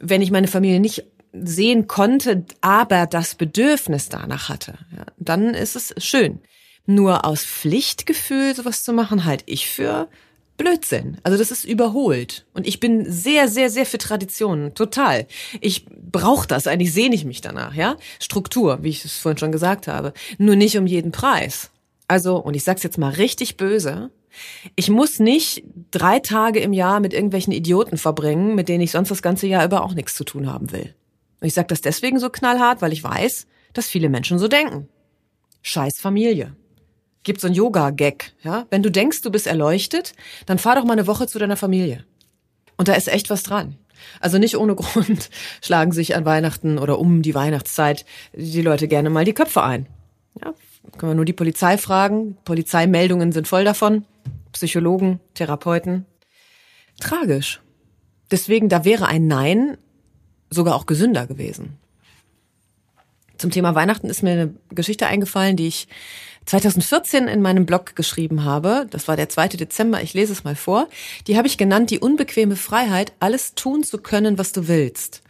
wenn 0.00 0.22
ich 0.22 0.30
meine 0.30 0.48
Familie 0.48 0.80
nicht 0.80 1.04
sehen 1.42 1.86
konnte, 1.88 2.44
aber 2.60 3.06
das 3.06 3.34
Bedürfnis 3.34 4.08
danach 4.08 4.48
hatte, 4.48 4.74
ja, 4.96 5.04
dann 5.16 5.54
ist 5.54 5.76
es 5.76 5.94
schön. 5.98 6.40
Nur 6.86 7.24
aus 7.24 7.44
Pflichtgefühl 7.44 8.54
sowas 8.54 8.84
zu 8.84 8.92
machen, 8.92 9.24
halte 9.24 9.44
ich 9.46 9.68
für 9.68 10.08
Blödsinn. 10.56 11.18
Also 11.22 11.36
das 11.38 11.50
ist 11.50 11.64
überholt. 11.64 12.46
Und 12.52 12.66
ich 12.66 12.78
bin 12.78 13.10
sehr, 13.10 13.48
sehr, 13.48 13.70
sehr 13.70 13.86
für 13.86 13.98
Traditionen. 13.98 14.74
Total. 14.74 15.26
Ich 15.60 15.86
brauche 15.86 16.46
das. 16.46 16.66
Eigentlich 16.66 16.92
sehne 16.92 17.14
ich 17.14 17.24
mich 17.24 17.40
danach, 17.40 17.74
ja? 17.74 17.96
Struktur, 18.20 18.78
wie 18.82 18.90
ich 18.90 19.04
es 19.04 19.18
vorhin 19.18 19.38
schon 19.38 19.52
gesagt 19.52 19.88
habe. 19.88 20.12
Nur 20.38 20.56
nicht 20.56 20.76
um 20.76 20.86
jeden 20.86 21.10
Preis. 21.10 21.70
Also, 22.06 22.36
und 22.36 22.54
ich 22.54 22.64
sag's 22.64 22.82
jetzt 22.82 22.98
mal 22.98 23.12
richtig 23.12 23.56
böse, 23.56 24.10
ich 24.76 24.90
muss 24.90 25.18
nicht 25.18 25.64
drei 25.90 26.18
Tage 26.18 26.60
im 26.60 26.72
Jahr 26.72 27.00
mit 27.00 27.14
irgendwelchen 27.14 27.52
Idioten 27.52 27.96
verbringen, 27.96 28.54
mit 28.54 28.68
denen 28.68 28.82
ich 28.82 28.90
sonst 28.90 29.10
das 29.10 29.22
ganze 29.22 29.46
Jahr 29.46 29.64
über 29.64 29.82
auch 29.82 29.94
nichts 29.94 30.14
zu 30.14 30.24
tun 30.24 30.52
haben 30.52 30.72
will. 30.72 30.94
Und 31.44 31.48
ich 31.48 31.52
sage 31.54 31.68
das 31.68 31.82
deswegen 31.82 32.18
so 32.18 32.30
knallhart, 32.30 32.80
weil 32.80 32.94
ich 32.94 33.04
weiß, 33.04 33.46
dass 33.74 33.86
viele 33.86 34.08
Menschen 34.08 34.38
so 34.38 34.48
denken. 34.48 34.88
Scheiß 35.60 36.00
Familie. 36.00 36.56
Gibt 37.22 37.42
so 37.42 37.48
ein 37.48 37.52
Yoga-Gag, 37.52 38.32
ja? 38.42 38.64
Wenn 38.70 38.82
du 38.82 38.90
denkst, 38.90 39.20
du 39.20 39.30
bist 39.30 39.46
erleuchtet, 39.46 40.14
dann 40.46 40.56
fahr 40.56 40.76
doch 40.76 40.84
mal 40.84 40.94
eine 40.94 41.06
Woche 41.06 41.26
zu 41.26 41.38
deiner 41.38 41.58
Familie. 41.58 42.06
Und 42.78 42.88
da 42.88 42.94
ist 42.94 43.08
echt 43.08 43.28
was 43.28 43.42
dran. 43.42 43.76
Also 44.20 44.38
nicht 44.38 44.56
ohne 44.56 44.74
Grund 44.76 45.28
schlagen 45.60 45.92
sich 45.92 46.16
an 46.16 46.24
Weihnachten 46.24 46.78
oder 46.78 46.98
um 46.98 47.20
die 47.20 47.34
Weihnachtszeit 47.34 48.06
die 48.32 48.62
Leute 48.62 48.88
gerne 48.88 49.10
mal 49.10 49.26
die 49.26 49.34
Köpfe 49.34 49.62
ein. 49.62 49.86
Ja, 50.42 50.54
können 50.96 51.10
wir 51.10 51.16
nur 51.16 51.26
die 51.26 51.34
Polizei 51.34 51.76
fragen. 51.76 52.38
Polizeimeldungen 52.46 53.32
sind 53.32 53.48
voll 53.48 53.64
davon. 53.64 54.06
Psychologen, 54.52 55.20
Therapeuten. 55.34 56.06
Tragisch. 57.00 57.60
Deswegen, 58.30 58.70
da 58.70 58.86
wäre 58.86 59.04
ein 59.04 59.26
Nein 59.26 59.76
sogar 60.54 60.74
auch 60.74 60.86
gesünder 60.86 61.26
gewesen. 61.26 61.78
Zum 63.36 63.50
Thema 63.50 63.74
Weihnachten 63.74 64.08
ist 64.08 64.22
mir 64.22 64.32
eine 64.32 64.54
Geschichte 64.70 65.06
eingefallen, 65.06 65.56
die 65.56 65.66
ich 65.66 65.88
2014 66.46 67.26
in 67.26 67.42
meinem 67.42 67.66
Blog 67.66 67.96
geschrieben 67.96 68.44
habe. 68.44 68.86
Das 68.90 69.08
war 69.08 69.16
der 69.16 69.28
2. 69.28 69.48
Dezember, 69.48 70.02
ich 70.02 70.14
lese 70.14 70.32
es 70.32 70.44
mal 70.44 70.56
vor. 70.56 70.88
Die 71.26 71.36
habe 71.36 71.48
ich 71.48 71.58
genannt, 71.58 71.90
die 71.90 71.98
unbequeme 71.98 72.56
Freiheit, 72.56 73.12
alles 73.20 73.54
tun 73.54 73.82
zu 73.82 73.98
können, 73.98 74.38
was 74.38 74.52
du 74.52 74.68
willst. 74.68 75.22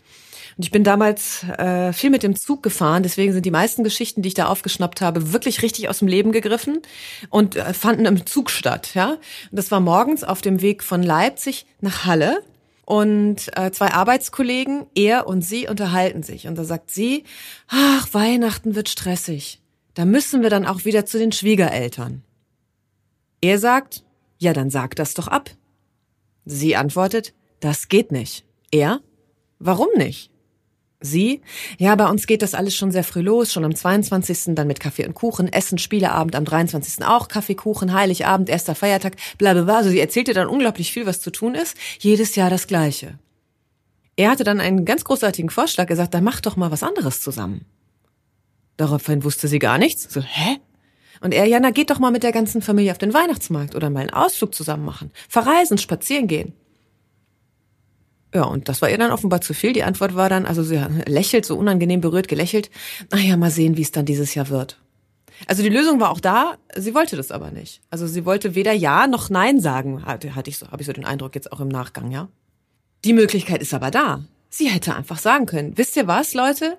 Und 0.57 0.65
ich 0.65 0.71
bin 0.71 0.85
damals 0.85 1.43
äh, 1.59 1.93
viel 1.93 2.11
mit 2.11 2.23
dem 2.23 2.37
Zug 2.37 2.63
gefahren, 2.63 3.03
deswegen 3.03 3.33
sind 3.33 3.45
die 3.45 3.51
meisten 3.51 3.83
Geschichten, 3.83 4.23
die 4.23 4.29
ich 4.29 4.35
da 4.35 4.47
aufgeschnappt 4.47 5.01
habe, 5.01 5.33
wirklich 5.33 5.63
richtig 5.63 5.89
aus 5.89 5.99
dem 5.99 6.07
Leben 6.07 6.31
gegriffen 6.31 6.81
und 7.29 7.57
äh, 7.57 7.75
fanden 7.75 8.07
im 8.07 8.25
Zug 8.25 8.51
statt. 8.51 8.91
Ja, 8.95 9.11
und 9.11 9.19
das 9.51 9.73
war 9.73 9.81
morgens 9.81 10.23
auf 10.23 10.43
dem 10.43 10.63
Weg 10.63 10.85
von 10.85 11.03
Leipzig 11.03 11.67
nach 11.81 12.05
Halle 12.05 12.43
und 12.85 13.57
äh, 13.57 13.71
zwei 13.71 13.93
Arbeitskollegen, 13.93 14.87
er 14.95 15.27
und 15.27 15.43
sie, 15.43 15.69
unterhalten 15.69 16.23
sich. 16.23 16.47
Und 16.47 16.57
da 16.57 16.65
sagt 16.65 16.91
sie, 16.91 17.25
ach, 17.69 18.13
Weihnachten 18.13 18.75
wird 18.75 18.89
stressig. 18.89 19.61
Da 19.95 20.05
müssen 20.05 20.43
wir 20.43 20.51
dann 20.51 20.67
auch 20.67 20.85
wieder 20.85 21.07
zu 21.07 21.19
den 21.19 21.33
Schwiegereltern. 21.33 22.23
Er 23.41 23.59
sagt, 23.59 24.05
ja, 24.39 24.53
dann 24.53 24.71
sag 24.71 24.97
das 24.97 25.15
doch 25.15 25.29
ab. 25.29 25.51
Sie 26.45 26.77
antwortet, 26.77 27.35
das 27.61 27.89
geht 27.89 28.13
nicht. 28.13 28.45
Er, 28.71 29.01
warum 29.59 29.89
nicht? 29.97 30.31
Sie? 31.05 31.43
Ja, 31.79 31.95
bei 31.95 32.09
uns 32.09 32.27
geht 32.27 32.43
das 32.43 32.55
alles 32.55 32.75
schon 32.75 32.91
sehr 32.91 33.05
früh 33.05 33.21
los, 33.21 33.53
schon 33.53 33.65
am 33.65 33.75
22. 33.75 34.55
dann 34.55 34.67
mit 34.67 34.81
Kaffee 34.81 35.07
und 35.07 35.15
Kuchen, 35.15 35.53
Essen, 35.53 35.79
Spieleabend, 35.79 36.35
am 36.35 36.45
23. 36.45 37.05
auch 37.05 37.29
Kaffee, 37.29 37.55
Kuchen, 37.55 37.93
Heiligabend, 37.93 38.49
erster 38.49 38.75
Feiertag, 38.75 39.17
bla 39.39 39.53
bla 39.53 39.63
bla. 39.63 39.77
Also 39.77 39.91
sie 39.91 40.01
erzählte 40.01 40.33
dann 40.33 40.49
unglaublich 40.49 40.93
viel, 40.93 41.07
was 41.07 41.21
zu 41.21 41.31
tun 41.31 41.55
ist. 41.55 41.77
Jedes 41.99 42.37
Jahr 42.37 42.51
das 42.51 42.67
Gleiche. 42.67 43.19
Er 44.17 44.31
hatte 44.31 44.45
dann 44.45 44.61
einen 44.61 44.85
ganz 44.85 45.05
großartigen 45.05 45.51
Vorschlag 45.51 45.87
gesagt, 45.87 46.15
dann 46.15 46.25
mach 46.25 46.41
doch 46.41 46.57
mal 46.57 46.71
was 46.71 46.83
anderes 46.83 47.21
zusammen. 47.21 47.65
Daraufhin 48.77 49.25
wusste 49.25 49.49
sie 49.49 49.59
gar 49.59 49.79
nichts. 49.79 50.13
So, 50.13 50.21
hä? 50.21 50.59
Und 51.21 51.33
er, 51.33 51.47
ja, 51.47 51.61
na 51.61 51.71
geht 51.71 51.91
doch 51.91 51.99
mal 51.99 52.11
mit 52.11 52.23
der 52.23 52.33
ganzen 52.33 52.63
Familie 52.63 52.93
auf 52.93 52.99
den 52.99 53.15
Weihnachtsmarkt 53.15 53.75
oder 53.75 53.91
mal 53.91 54.01
einen 54.01 54.11
Ausflug 54.11 54.55
zusammen 54.55 54.85
machen. 54.85 55.11
Verreisen, 55.29 55.79
spazieren 55.79 56.27
gehen. 56.27 56.55
Ja, 58.35 58.43
und 58.45 58.69
das 58.69 58.83
war 58.83 58.91
ihr 58.91 58.99
dann 58.99 59.13
offenbar 59.13 59.41
zu 59.41 59.55
viel. 59.55 59.73
Die 59.73 59.85
Antwort 59.85 60.17
war 60.17 60.29
dann, 60.29 60.45
also 60.45 60.65
sie 60.65 60.85
lächelt, 61.07 61.45
so 61.45 61.57
unangenehm 61.57 62.01
berührt 62.01 62.27
gelächelt. 62.27 62.69
Naja, 63.13 63.37
mal 63.37 63.51
sehen, 63.51 63.77
wie 63.77 63.83
es 63.83 63.93
dann 63.93 64.07
dieses 64.07 64.35
Jahr 64.35 64.49
wird. 64.49 64.79
Also 65.47 65.63
die 65.63 65.69
Lösung 65.69 66.01
war 66.01 66.11
auch 66.11 66.21
da, 66.21 66.57
sie 66.77 66.95
wollte 66.95 67.17
das 67.17 67.31
aber 67.31 67.51
nicht. 67.51 67.81
Also 67.91 68.07
sie 68.07 68.25
wollte 68.25 68.55
weder 68.55 68.73
Ja 68.73 69.07
noch 69.07 69.31
Nein 69.31 69.61
sagen, 69.61 70.05
hatte, 70.05 70.35
hatte 70.35 70.51
ich 70.51 70.59
so, 70.59 70.69
habe 70.69 70.83
ich 70.83 70.87
so 70.87 70.93
den 70.93 71.05
Eindruck 71.05 71.35
jetzt 71.35 71.53
auch 71.53 71.61
im 71.61 71.69
Nachgang, 71.69 72.11
ja. 72.11 72.29
Die 73.05 73.13
Möglichkeit 73.13 73.61
ist 73.61 73.75
aber 73.75 73.91
da. 73.91 74.25
Sie 74.49 74.69
hätte 74.69 74.95
einfach 74.95 75.19
sagen 75.19 75.47
können, 75.47 75.77
wisst 75.77 75.97
ihr 75.97 76.07
was, 76.07 76.35
Leute? 76.35 76.77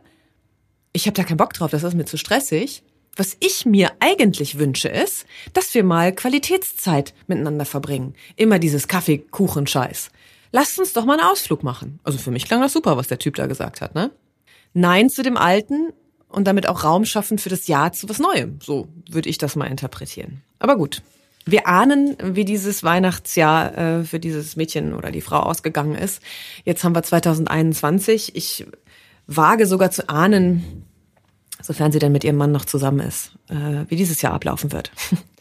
Ich 0.94 1.06
habe 1.06 1.14
da 1.14 1.24
keinen 1.24 1.38
Bock 1.38 1.54
drauf, 1.54 1.72
das 1.72 1.84
ist 1.84 1.94
mir 1.94 2.06
zu 2.06 2.18
stressig. 2.18 2.84
Was 3.18 3.38
ich 3.40 3.66
mir 3.66 3.92
eigentlich 4.00 4.58
wünsche, 4.58 4.90
ist, 4.90 5.26
dass 5.54 5.74
wir 5.74 5.84
mal 5.84 6.14
Qualitätszeit 6.14 7.14
miteinander 7.28 7.66
verbringen. 7.66 8.14
Immer 8.36 8.60
dieses 8.60 8.88
Kaffee-Kuchen-Scheiß 8.90 10.10
lasst 10.52 10.80
uns 10.80 10.94
doch 10.94 11.06
mal 11.06 11.20
einen 11.20 11.30
Ausflug 11.30 11.64
machen. 11.64 12.00
Also 12.04 12.18
für 12.18 12.32
mich 12.32 12.46
klang 12.46 12.62
das 12.62 12.74
super, 12.74 12.98
was 12.98 13.08
der 13.08 13.20
Typ 13.20 13.36
da 13.36 13.48
gesagt 13.48 13.82
hat, 13.82 13.96
ne? 13.96 14.12
Nein 14.74 15.10
zu 15.10 15.24
dem 15.24 15.38
Alten 15.38 15.94
und 16.28 16.46
damit 16.46 16.68
auch 16.68 16.84
Raum 16.84 17.06
schaffen 17.06 17.38
für 17.38 17.50
das 17.50 17.68
Ja 17.68 17.92
zu 17.92 18.10
was 18.10 18.20
Neuem. 18.20 18.60
So 18.62 18.90
würde 19.10 19.30
ich 19.30 19.38
das 19.38 19.56
mal 19.56 19.66
interpretieren. 19.66 20.42
Aber 20.60 20.76
gut. 20.76 21.02
Wir 21.48 21.68
ahnen, 21.68 22.18
wie 22.24 22.44
dieses 22.44 22.84
Weihnachtsjahr 22.84 23.78
äh, 23.78 24.04
für 24.04 24.20
dieses 24.20 24.56
Mädchen 24.56 24.96
oder 24.96 25.12
die 25.12 25.22
Frau 25.22 25.40
ausgegangen 25.42 25.94
ist. 25.94 26.22
Jetzt 26.64 26.84
haben 26.84 26.96
wir 26.96 27.04
2021. 27.04 28.36
Ich 28.36 28.66
wage 29.28 29.68
sogar 29.68 29.92
zu 29.92 30.10
ahnen, 30.10 30.86
sofern 31.62 31.92
sie 31.92 32.00
denn 32.00 32.12
mit 32.12 32.24
ihrem 32.24 32.38
Mann 32.38 32.52
noch 32.52 32.66
zusammen 32.66 33.00
ist, 33.00 33.32
äh, 33.50 33.86
wie 33.88 33.96
dieses 33.96 34.22
Jahr 34.24 34.34
ablaufen 34.34 34.72
wird. 34.72 34.92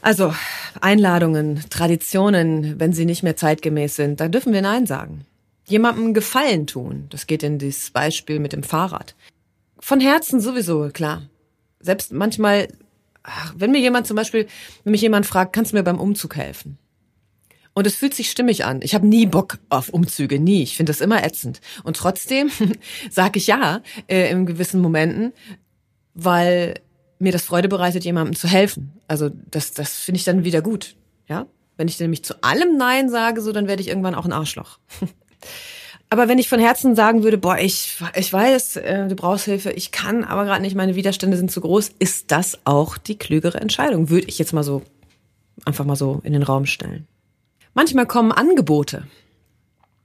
Also 0.00 0.34
Einladungen, 0.80 1.64
Traditionen, 1.70 2.78
wenn 2.78 2.92
sie 2.92 3.04
nicht 3.04 3.22
mehr 3.22 3.36
zeitgemäß 3.36 3.96
sind, 3.96 4.20
da 4.20 4.28
dürfen 4.28 4.52
wir 4.52 4.62
Nein 4.62 4.86
sagen. 4.86 5.26
Jemandem 5.66 6.14
Gefallen 6.14 6.66
tun, 6.66 7.06
das 7.10 7.26
geht 7.26 7.42
in 7.42 7.58
dieses 7.58 7.90
Beispiel 7.90 8.38
mit 8.38 8.52
dem 8.52 8.62
Fahrrad. 8.62 9.14
Von 9.78 10.00
Herzen 10.00 10.40
sowieso, 10.40 10.88
klar. 10.92 11.22
Selbst 11.80 12.12
manchmal, 12.12 12.68
ach, 13.22 13.54
wenn 13.56 13.70
mir 13.70 13.80
jemand 13.80 14.06
zum 14.06 14.16
Beispiel, 14.16 14.46
wenn 14.84 14.92
mich 14.92 15.02
jemand 15.02 15.26
fragt, 15.26 15.52
kannst 15.52 15.72
du 15.72 15.76
mir 15.76 15.82
beim 15.82 16.00
Umzug 16.00 16.36
helfen? 16.36 16.78
Und 17.74 17.86
es 17.86 17.94
fühlt 17.94 18.14
sich 18.14 18.30
stimmig 18.30 18.64
an. 18.64 18.80
Ich 18.82 18.94
habe 18.94 19.06
nie 19.06 19.26
Bock 19.26 19.58
auf 19.68 19.90
Umzüge, 19.90 20.40
nie. 20.40 20.62
Ich 20.64 20.76
finde 20.76 20.90
das 20.90 21.00
immer 21.00 21.22
ätzend. 21.22 21.60
Und 21.84 21.96
trotzdem 21.96 22.50
sage 23.10 23.38
ich 23.38 23.46
ja 23.46 23.82
äh, 24.08 24.30
in 24.30 24.46
gewissen 24.46 24.80
Momenten, 24.80 25.32
weil 26.14 26.80
mir 27.18 27.32
das 27.32 27.42
Freude 27.42 27.68
bereitet, 27.68 28.04
jemandem 28.04 28.36
zu 28.36 28.48
helfen. 28.48 28.92
Also 29.08 29.30
das, 29.50 29.72
das 29.72 29.96
finde 29.96 30.18
ich 30.18 30.24
dann 30.24 30.44
wieder 30.44 30.62
gut. 30.62 30.96
Ja, 31.28 31.46
wenn 31.76 31.88
ich 31.88 31.98
nämlich 32.00 32.24
zu 32.24 32.42
allem 32.42 32.76
Nein 32.76 33.08
sage, 33.08 33.40
so 33.40 33.52
dann 33.52 33.68
werde 33.68 33.82
ich 33.82 33.88
irgendwann 33.88 34.14
auch 34.14 34.24
ein 34.24 34.32
Arschloch. 34.32 34.78
aber 36.10 36.28
wenn 36.28 36.38
ich 36.38 36.48
von 36.48 36.60
Herzen 36.60 36.94
sagen 36.94 37.22
würde, 37.22 37.38
boah, 37.38 37.58
ich, 37.58 37.96
ich 38.14 38.32
weiß, 38.32 38.76
äh, 38.76 39.08
du 39.08 39.14
brauchst 39.14 39.44
Hilfe, 39.44 39.70
ich 39.72 39.92
kann 39.92 40.24
aber 40.24 40.44
gerade 40.44 40.62
nicht, 40.62 40.76
meine 40.76 40.94
Widerstände 40.94 41.36
sind 41.36 41.50
zu 41.50 41.60
groß, 41.60 41.92
ist 41.98 42.30
das 42.30 42.58
auch 42.64 42.98
die 42.98 43.18
klügere 43.18 43.60
Entscheidung, 43.60 44.10
würde 44.10 44.26
ich 44.28 44.38
jetzt 44.38 44.52
mal 44.52 44.64
so 44.64 44.82
einfach 45.64 45.84
mal 45.84 45.96
so 45.96 46.20
in 46.24 46.32
den 46.32 46.42
Raum 46.42 46.66
stellen. 46.66 47.06
Manchmal 47.74 48.06
kommen 48.06 48.32
Angebote. 48.32 49.06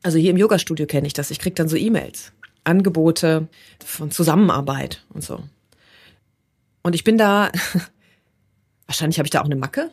Also 0.04 0.18
hier 0.18 0.32
im 0.32 0.38
Yoga-Studio 0.38 0.86
kenne 0.86 1.08
ich 1.08 1.14
das. 1.14 1.32
Ich 1.32 1.40
krieg 1.40 1.56
dann 1.56 1.70
so 1.70 1.78
E-Mails. 1.78 2.34
Angebote 2.66 3.48
von 3.84 4.12
Zusammenarbeit 4.12 5.06
und 5.14 5.24
so. 5.24 5.40
Und 6.84 6.94
ich 6.96 7.04
bin 7.04 7.18
da, 7.18 7.52
wahrscheinlich 8.88 9.18
habe 9.18 9.26
ich 9.26 9.32
da 9.32 9.42
auch 9.42 9.46
eine 9.46 9.56
Macke. 9.56 9.90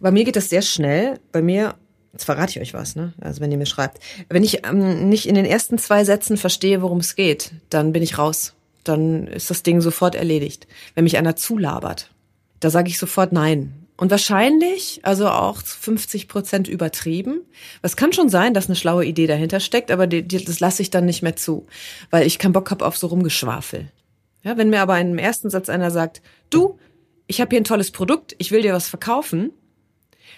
Bei 0.00 0.10
mir 0.10 0.24
geht 0.24 0.36
das 0.36 0.50
sehr 0.50 0.62
schnell. 0.62 1.18
Bei 1.32 1.42
mir, 1.42 1.74
jetzt 2.12 2.24
verrate 2.24 2.50
ich 2.52 2.60
euch 2.60 2.74
was, 2.74 2.94
ne? 2.96 3.14
Also 3.20 3.40
wenn 3.40 3.50
ihr 3.50 3.58
mir 3.58 3.66
schreibt. 3.66 3.98
Wenn 4.28 4.44
ich 4.44 4.66
ähm, 4.66 5.08
nicht 5.08 5.26
in 5.26 5.34
den 5.34 5.46
ersten 5.46 5.78
zwei 5.78 6.04
Sätzen 6.04 6.36
verstehe, 6.36 6.82
worum 6.82 6.98
es 6.98 7.16
geht, 7.16 7.52
dann 7.70 7.92
bin 7.92 8.02
ich 8.02 8.18
raus. 8.18 8.54
Dann 8.84 9.26
ist 9.26 9.50
das 9.50 9.62
Ding 9.62 9.80
sofort 9.80 10.14
erledigt. 10.14 10.66
Wenn 10.94 11.04
mich 11.04 11.16
einer 11.16 11.36
zulabert, 11.36 12.10
da 12.60 12.70
sage 12.70 12.88
ich 12.88 12.98
sofort 12.98 13.32
nein. 13.32 13.72
Und 13.96 14.10
wahrscheinlich, 14.10 15.00
also 15.04 15.28
auch 15.28 15.62
50 15.62 16.26
Prozent 16.26 16.66
übertrieben. 16.66 17.42
Es 17.80 17.96
kann 17.96 18.12
schon 18.12 18.28
sein, 18.28 18.52
dass 18.52 18.66
eine 18.66 18.74
schlaue 18.74 19.04
Idee 19.04 19.28
dahinter 19.28 19.60
steckt, 19.60 19.92
aber 19.92 20.08
die, 20.08 20.22
die, 20.22 20.44
das 20.44 20.58
lasse 20.58 20.82
ich 20.82 20.90
dann 20.90 21.06
nicht 21.06 21.22
mehr 21.22 21.36
zu, 21.36 21.66
weil 22.10 22.26
ich 22.26 22.40
keinen 22.40 22.52
Bock 22.52 22.70
habe 22.72 22.84
auf 22.84 22.98
so 22.98 23.06
Rumgeschwafel. 23.06 23.88
Ja, 24.44 24.58
wenn 24.58 24.70
mir 24.70 24.82
aber 24.82 24.92
einem 24.92 25.18
ersten 25.18 25.50
Satz 25.50 25.68
einer 25.68 25.90
sagt, 25.90 26.22
du, 26.50 26.78
ich 27.26 27.40
habe 27.40 27.50
hier 27.50 27.60
ein 27.60 27.64
tolles 27.64 27.90
Produkt, 27.90 28.36
ich 28.38 28.50
will 28.52 28.62
dir 28.62 28.74
was 28.74 28.88
verkaufen, 28.88 29.52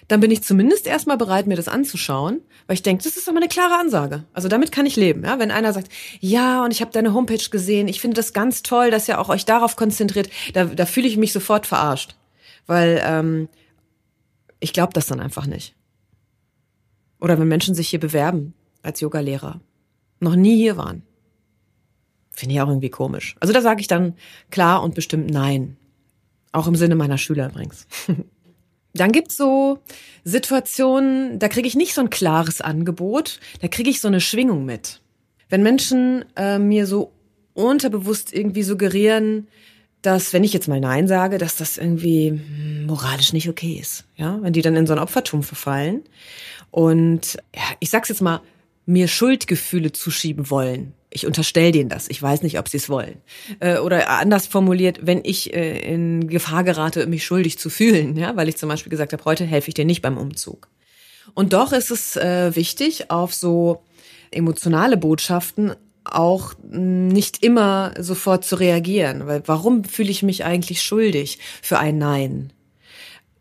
dann 0.08 0.20
bin 0.20 0.30
ich 0.30 0.44
zumindest 0.44 0.86
erstmal 0.86 1.16
bereit, 1.16 1.48
mir 1.48 1.56
das 1.56 1.66
anzuschauen, 1.66 2.40
weil 2.66 2.74
ich 2.74 2.82
denke, 2.82 3.02
das 3.02 3.16
ist 3.16 3.28
aber 3.28 3.38
eine 3.38 3.48
klare 3.48 3.74
Ansage. 3.74 4.24
Also 4.32 4.46
damit 4.46 4.70
kann 4.70 4.86
ich 4.86 4.94
leben. 4.94 5.24
Ja? 5.24 5.40
Wenn 5.40 5.50
einer 5.50 5.72
sagt, 5.72 5.88
ja, 6.20 6.64
und 6.64 6.70
ich 6.70 6.80
habe 6.80 6.92
deine 6.92 7.12
Homepage 7.12 7.50
gesehen, 7.50 7.88
ich 7.88 8.00
finde 8.00 8.14
das 8.16 8.32
ganz 8.32 8.62
toll, 8.62 8.90
dass 8.90 9.08
ihr 9.08 9.20
auch 9.20 9.28
euch 9.28 9.44
darauf 9.44 9.74
konzentriert, 9.74 10.30
da, 10.54 10.66
da 10.66 10.86
fühle 10.86 11.08
ich 11.08 11.16
mich 11.16 11.32
sofort 11.32 11.66
verarscht. 11.66 12.14
Weil 12.66 13.02
ähm, 13.04 13.48
ich 14.60 14.72
glaube 14.72 14.92
das 14.92 15.06
dann 15.06 15.20
einfach 15.20 15.46
nicht. 15.46 15.74
Oder 17.20 17.38
wenn 17.38 17.48
Menschen 17.48 17.74
sich 17.74 17.88
hier 17.88 18.00
bewerben 18.00 18.54
als 18.82 19.00
Yogalehrer, 19.00 19.60
noch 20.20 20.36
nie 20.36 20.56
hier 20.56 20.76
waren 20.76 21.02
Finde 22.36 22.54
ich 22.54 22.60
auch 22.60 22.68
irgendwie 22.68 22.90
komisch. 22.90 23.34
Also 23.40 23.54
da 23.54 23.62
sage 23.62 23.80
ich 23.80 23.88
dann 23.88 24.14
klar 24.50 24.82
und 24.82 24.94
bestimmt 24.94 25.30
nein. 25.30 25.78
Auch 26.52 26.66
im 26.66 26.76
Sinne 26.76 26.94
meiner 26.94 27.18
Schüler 27.18 27.48
übrigens. 27.48 27.86
Dann 28.92 29.12
gibt's 29.12 29.36
so 29.36 29.78
Situationen, 30.24 31.38
da 31.38 31.48
kriege 31.48 31.68
ich 31.68 31.74
nicht 31.74 31.92
so 31.92 32.00
ein 32.00 32.08
klares 32.08 32.62
Angebot, 32.62 33.40
da 33.60 33.68
kriege 33.68 33.90
ich 33.90 34.00
so 34.00 34.08
eine 34.08 34.22
Schwingung 34.22 34.64
mit. 34.64 35.02
Wenn 35.50 35.62
Menschen 35.62 36.24
äh, 36.34 36.58
mir 36.58 36.86
so 36.86 37.12
unterbewusst 37.52 38.32
irgendwie 38.32 38.62
suggerieren, 38.62 39.48
dass, 40.00 40.32
wenn 40.32 40.44
ich 40.44 40.54
jetzt 40.54 40.68
mal 40.68 40.80
Nein 40.80 41.08
sage, 41.08 41.36
dass 41.36 41.56
das 41.56 41.76
irgendwie 41.76 42.30
hm, 42.30 42.86
moralisch 42.86 43.34
nicht 43.34 43.50
okay 43.50 43.78
ist. 43.78 44.04
Ja, 44.16 44.38
wenn 44.40 44.54
die 44.54 44.62
dann 44.62 44.76
in 44.76 44.86
so 44.86 44.94
ein 44.94 44.98
Opfertum 44.98 45.42
verfallen 45.42 46.02
und 46.70 47.36
ja, 47.54 47.62
ich 47.80 47.90
sag's 47.90 48.08
jetzt 48.08 48.22
mal, 48.22 48.40
mir 48.86 49.08
Schuldgefühle 49.08 49.92
zuschieben 49.92 50.48
wollen 50.48 50.94
ich 51.16 51.26
unterstelle 51.26 51.72
denen 51.72 51.88
das. 51.88 52.08
Ich 52.08 52.22
weiß 52.22 52.42
nicht, 52.42 52.58
ob 52.58 52.68
sie 52.68 52.76
es 52.76 52.88
wollen. 52.88 53.16
Äh, 53.58 53.78
oder 53.78 54.10
anders 54.10 54.46
formuliert, 54.46 55.00
wenn 55.02 55.22
ich 55.24 55.54
äh, 55.54 55.78
in 55.78 56.28
Gefahr 56.28 56.62
gerate, 56.62 57.06
mich 57.06 57.24
schuldig 57.24 57.58
zu 57.58 57.70
fühlen, 57.70 58.16
ja, 58.16 58.36
weil 58.36 58.48
ich 58.48 58.56
zum 58.56 58.68
Beispiel 58.68 58.90
gesagt 58.90 59.12
habe, 59.12 59.24
heute 59.24 59.44
helfe 59.44 59.68
ich 59.68 59.74
dir 59.74 59.86
nicht 59.86 60.02
beim 60.02 60.18
Umzug. 60.18 60.68
Und 61.34 61.54
doch 61.54 61.72
ist 61.72 61.90
es 61.90 62.16
äh, 62.16 62.54
wichtig, 62.54 63.10
auf 63.10 63.34
so 63.34 63.82
emotionale 64.30 64.96
Botschaften 64.96 65.74
auch 66.04 66.52
nicht 66.70 67.42
immer 67.42 67.94
sofort 67.98 68.44
zu 68.44 68.56
reagieren, 68.56 69.26
weil 69.26 69.42
warum 69.46 69.84
fühle 69.84 70.10
ich 70.10 70.22
mich 70.22 70.44
eigentlich 70.44 70.82
schuldig 70.82 71.38
für 71.62 71.78
ein 71.78 71.98
Nein? 71.98 72.52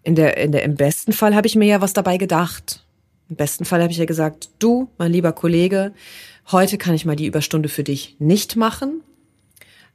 In 0.01 0.15
der, 0.15 0.37
in 0.37 0.51
der, 0.51 0.63
im 0.63 0.75
besten 0.75 1.13
Fall 1.13 1.35
habe 1.35 1.47
ich 1.47 1.55
mir 1.55 1.67
ja 1.67 1.81
was 1.81 1.93
dabei 1.93 2.17
gedacht. 2.17 2.85
Im 3.29 3.35
besten 3.35 3.65
Fall 3.65 3.81
habe 3.81 3.91
ich 3.91 3.97
ja 3.97 4.05
gesagt, 4.05 4.49
du, 4.59 4.89
mein 4.97 5.11
lieber 5.11 5.33
Kollege, 5.33 5.93
heute 6.51 6.77
kann 6.77 6.95
ich 6.95 7.05
mal 7.05 7.15
die 7.15 7.25
Überstunde 7.25 7.69
für 7.69 7.83
dich 7.83 8.15
nicht 8.19 8.55
machen. 8.55 9.01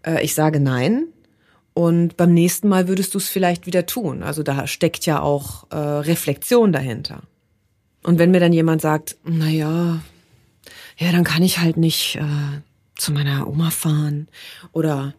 Äh, 0.04 0.24
ich 0.24 0.34
sage 0.34 0.60
nein. 0.60 1.06
Und 1.72 2.16
beim 2.16 2.34
nächsten 2.34 2.68
Mal 2.68 2.88
würdest 2.88 3.14
du 3.14 3.18
es 3.18 3.28
vielleicht 3.28 3.66
wieder 3.66 3.86
tun. 3.86 4.22
Also 4.22 4.42
da 4.42 4.66
steckt 4.66 5.06
ja 5.06 5.20
auch 5.20 5.70
äh, 5.70 5.76
Reflexion 5.76 6.72
dahinter. 6.72 7.22
Und 8.02 8.18
wenn 8.18 8.30
mir 8.30 8.40
dann 8.40 8.52
jemand 8.52 8.82
sagt, 8.82 9.16
na 9.24 9.48
ja, 9.48 10.00
ja, 10.98 11.12
dann 11.12 11.24
kann 11.24 11.42
ich 11.42 11.58
halt 11.58 11.76
nicht 11.76 12.16
äh, 12.16 12.60
zu 12.96 13.12
meiner 13.12 13.46
Oma 13.48 13.70
fahren 13.70 14.28
oder 14.72 15.14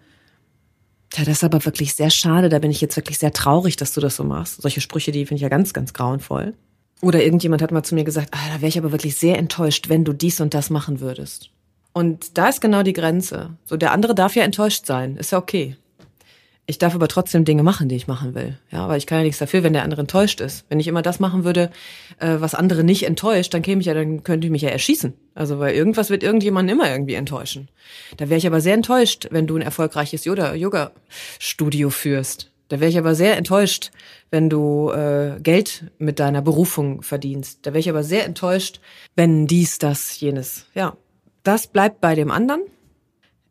ja, 1.13 1.25
das 1.25 1.37
ist 1.37 1.43
aber 1.43 1.65
wirklich 1.65 1.93
sehr 1.93 2.09
schade. 2.09 2.47
Da 2.47 2.59
bin 2.59 2.71
ich 2.71 2.79
jetzt 2.79 2.95
wirklich 2.95 3.17
sehr 3.17 3.33
traurig, 3.33 3.75
dass 3.75 3.93
du 3.93 3.99
das 3.99 4.15
so 4.15 4.23
machst. 4.23 4.61
Solche 4.61 4.79
Sprüche, 4.79 5.11
die 5.11 5.25
finde 5.25 5.35
ich 5.37 5.41
ja 5.41 5.49
ganz, 5.49 5.73
ganz 5.73 5.93
grauenvoll. 5.93 6.53
Oder 7.01 7.23
irgendjemand 7.23 7.61
hat 7.61 7.71
mal 7.71 7.83
zu 7.83 7.95
mir 7.95 8.03
gesagt, 8.03 8.29
ah, 8.31 8.53
da 8.53 8.61
wäre 8.61 8.69
ich 8.69 8.77
aber 8.77 8.91
wirklich 8.91 9.15
sehr 9.15 9.37
enttäuscht, 9.37 9.89
wenn 9.89 10.03
du 10.03 10.13
dies 10.13 10.39
und 10.39 10.53
das 10.53 10.69
machen 10.69 10.99
würdest. 10.99 11.49
Und 11.93 12.37
da 12.37 12.47
ist 12.47 12.61
genau 12.61 12.83
die 12.83 12.93
Grenze. 12.93 13.57
So, 13.65 13.75
der 13.75 13.91
andere 13.91 14.15
darf 14.15 14.35
ja 14.35 14.43
enttäuscht 14.43 14.85
sein, 14.85 15.17
ist 15.17 15.31
ja 15.31 15.37
okay. 15.37 15.75
Ich 16.67 16.77
darf 16.77 16.95
aber 16.95 17.07
trotzdem 17.07 17.43
Dinge 17.43 17.63
machen, 17.63 17.89
die 17.89 17.95
ich 17.95 18.07
machen 18.07 18.33
will. 18.33 18.57
Ja, 18.71 18.87
weil 18.87 18.97
ich 18.97 19.07
kann 19.07 19.17
ja 19.17 19.23
nichts 19.23 19.39
dafür, 19.39 19.63
wenn 19.63 19.73
der 19.73 19.83
andere 19.83 20.01
enttäuscht 20.01 20.39
ist. 20.39 20.63
Wenn 20.69 20.79
ich 20.79 20.87
immer 20.87 21.01
das 21.01 21.19
machen 21.19 21.43
würde, 21.43 21.69
äh, 22.19 22.35
was 22.39 22.55
andere 22.55 22.83
nicht 22.83 23.03
enttäuscht, 23.03 23.53
dann 23.53 23.61
käme 23.61 23.81
ich 23.81 23.87
ja, 23.87 23.93
dann 23.93 24.23
könnte 24.23 24.47
ich 24.47 24.51
mich 24.51 24.61
ja 24.61 24.69
erschießen. 24.69 25.13
Also 25.33 25.59
weil 25.59 25.73
irgendwas 25.75 26.09
wird 26.09 26.23
irgendjemanden 26.23 26.77
immer 26.77 26.89
irgendwie 26.89 27.15
enttäuschen. 27.15 27.67
Da 28.15 28.29
wäre 28.29 28.37
ich 28.37 28.47
aber 28.47 28.61
sehr 28.61 28.75
enttäuscht, 28.75 29.27
wenn 29.31 29.47
du 29.47 29.57
ein 29.57 29.63
erfolgreiches 29.63 30.23
Yoga-Studio 30.23 31.89
führst. 31.89 32.51
Da 32.69 32.79
wäre 32.79 32.89
ich 32.89 32.97
aber 32.97 33.15
sehr 33.15 33.35
enttäuscht, 33.35 33.91
wenn 34.31 34.49
du 34.49 34.89
äh, 34.91 35.39
Geld 35.41 35.91
mit 35.99 36.19
deiner 36.19 36.41
Berufung 36.41 37.01
verdienst. 37.03 37.59
Da 37.61 37.71
wäre 37.71 37.79
ich 37.79 37.89
aber 37.89 38.03
sehr 38.03 38.25
enttäuscht, 38.25 38.79
wenn 39.15 39.45
dies, 39.45 39.77
das, 39.77 40.19
jenes. 40.19 40.65
Ja, 40.73 40.97
das 41.43 41.67
bleibt 41.67 42.01
bei 42.01 42.15
dem 42.15 42.31
anderen. 42.31 42.61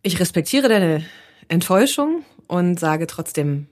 Ich 0.02 0.18
respektiere 0.18 0.68
deine 0.68 1.04
Enttäuschung 1.48 2.24
und 2.46 2.80
sage 2.80 3.06
trotzdem, 3.06 3.66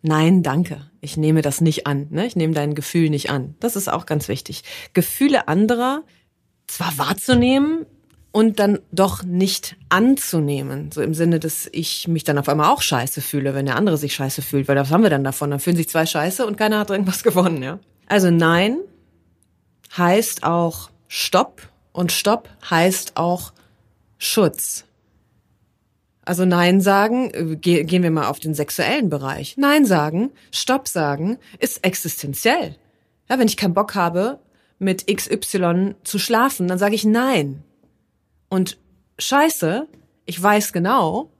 nein, 0.00 0.42
danke. 0.42 0.90
Ich 1.00 1.18
nehme 1.18 1.42
das 1.42 1.60
nicht 1.60 1.86
an. 1.86 2.08
Ne? 2.10 2.26
Ich 2.26 2.34
nehme 2.34 2.54
dein 2.54 2.74
Gefühl 2.74 3.10
nicht 3.10 3.28
an. 3.28 3.54
Das 3.60 3.76
ist 3.76 3.92
auch 3.92 4.06
ganz 4.06 4.28
wichtig. 4.28 4.64
Gefühle 4.94 5.48
anderer 5.48 6.02
zwar 6.66 6.96
wahrzunehmen 6.96 7.84
und 8.34 8.58
dann 8.58 8.80
doch 8.90 9.22
nicht 9.22 9.76
anzunehmen. 9.90 10.90
So 10.90 11.02
im 11.02 11.14
Sinne, 11.14 11.38
dass 11.38 11.68
ich 11.70 12.08
mich 12.08 12.24
dann 12.24 12.36
auf 12.36 12.48
einmal 12.48 12.68
auch 12.72 12.82
scheiße 12.82 13.20
fühle, 13.20 13.54
wenn 13.54 13.64
der 13.64 13.76
andere 13.76 13.96
sich 13.96 14.12
scheiße 14.12 14.42
fühlt. 14.42 14.66
Weil 14.66 14.74
was 14.74 14.90
haben 14.90 15.04
wir 15.04 15.10
dann 15.10 15.22
davon? 15.22 15.52
Dann 15.52 15.60
fühlen 15.60 15.76
sich 15.76 15.88
zwei 15.88 16.04
scheiße 16.04 16.44
und 16.44 16.56
keiner 16.56 16.80
hat 16.80 16.90
irgendwas 16.90 17.22
gewonnen. 17.22 17.62
Ja? 17.62 17.78
Also 18.08 18.32
nein 18.32 18.78
heißt 19.96 20.42
auch 20.42 20.90
Stopp 21.06 21.62
und 21.92 22.10
Stopp 22.10 22.48
heißt 22.68 23.16
auch 23.16 23.52
Schutz. 24.18 24.84
Also 26.24 26.44
Nein 26.44 26.80
sagen, 26.80 27.30
äh, 27.32 27.54
gehen 27.56 28.02
wir 28.02 28.10
mal 28.10 28.26
auf 28.26 28.40
den 28.40 28.54
sexuellen 28.54 29.10
Bereich. 29.10 29.56
Nein 29.58 29.84
sagen, 29.84 30.32
Stopp 30.50 30.88
sagen, 30.88 31.38
ist 31.60 31.84
existenziell. 31.84 32.74
Ja, 33.28 33.38
wenn 33.38 33.46
ich 33.46 33.56
keinen 33.56 33.74
Bock 33.74 33.94
habe, 33.94 34.40
mit 34.80 35.06
XY 35.06 35.94
zu 36.02 36.18
schlafen, 36.18 36.66
dann 36.66 36.78
sage 36.78 36.96
ich 36.96 37.04
Nein. 37.04 37.62
Und 38.54 38.78
scheiße, 39.18 39.88
ich 40.26 40.40
weiß 40.40 40.72
genau, 40.72 41.32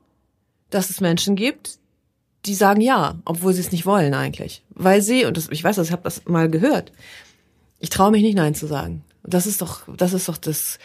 dass 0.71 0.90
es 0.90 1.00
Menschen 1.00 1.37
gibt, 1.37 1.78
die 2.44 2.54
sagen 2.54 2.80
ja, 2.80 3.21
obwohl 3.25 3.52
sie 3.52 3.61
es 3.61 3.71
nicht 3.71 3.87
wollen 3.87 4.14
eigentlich. 4.14 4.64
Weil 4.71 5.00
sie, 5.00 5.25
und 5.25 5.37
das, 5.37 5.49
ich 5.49 5.62
weiß 5.62 5.76
das, 5.76 5.87
ich 5.87 5.92
habe 5.92 6.02
das 6.02 6.25
mal 6.25 6.50
gehört, 6.50 6.90
ich 7.78 7.88
traue 7.88 8.11
mich 8.11 8.25
nicht 8.25 8.35
Nein 8.35 8.56
zu 8.56 8.66
sagen. 8.66 9.04
Das 9.23 9.47
ist 9.47 9.62
doch, 9.62 9.83
das 9.97 10.12
ist 10.12 10.28
doch 10.28 10.37
das 10.37 10.80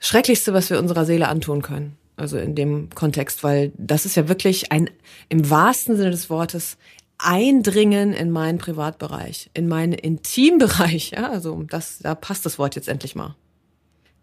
Schrecklichste, 0.00 0.52
was 0.52 0.70
wir 0.70 0.80
unserer 0.80 1.04
Seele 1.04 1.28
antun 1.28 1.62
können. 1.62 1.96
Also 2.16 2.36
in 2.36 2.56
dem 2.56 2.90
Kontext, 2.90 3.44
weil 3.44 3.70
das 3.78 4.06
ist 4.06 4.16
ja 4.16 4.28
wirklich 4.28 4.72
ein, 4.72 4.90
im 5.28 5.50
wahrsten 5.50 5.96
Sinne 5.96 6.10
des 6.10 6.30
Wortes, 6.30 6.78
Eindringen 7.16 8.12
in 8.12 8.32
meinen 8.32 8.58
Privatbereich, 8.58 9.50
in 9.54 9.68
meinen 9.68 9.92
Intimbereich. 9.92 11.12
Ja, 11.12 11.30
also 11.30 11.62
das, 11.62 12.00
da 12.00 12.16
passt 12.16 12.44
das 12.44 12.58
Wort 12.58 12.74
jetzt 12.74 12.88
endlich 12.88 13.14
mal. 13.14 13.36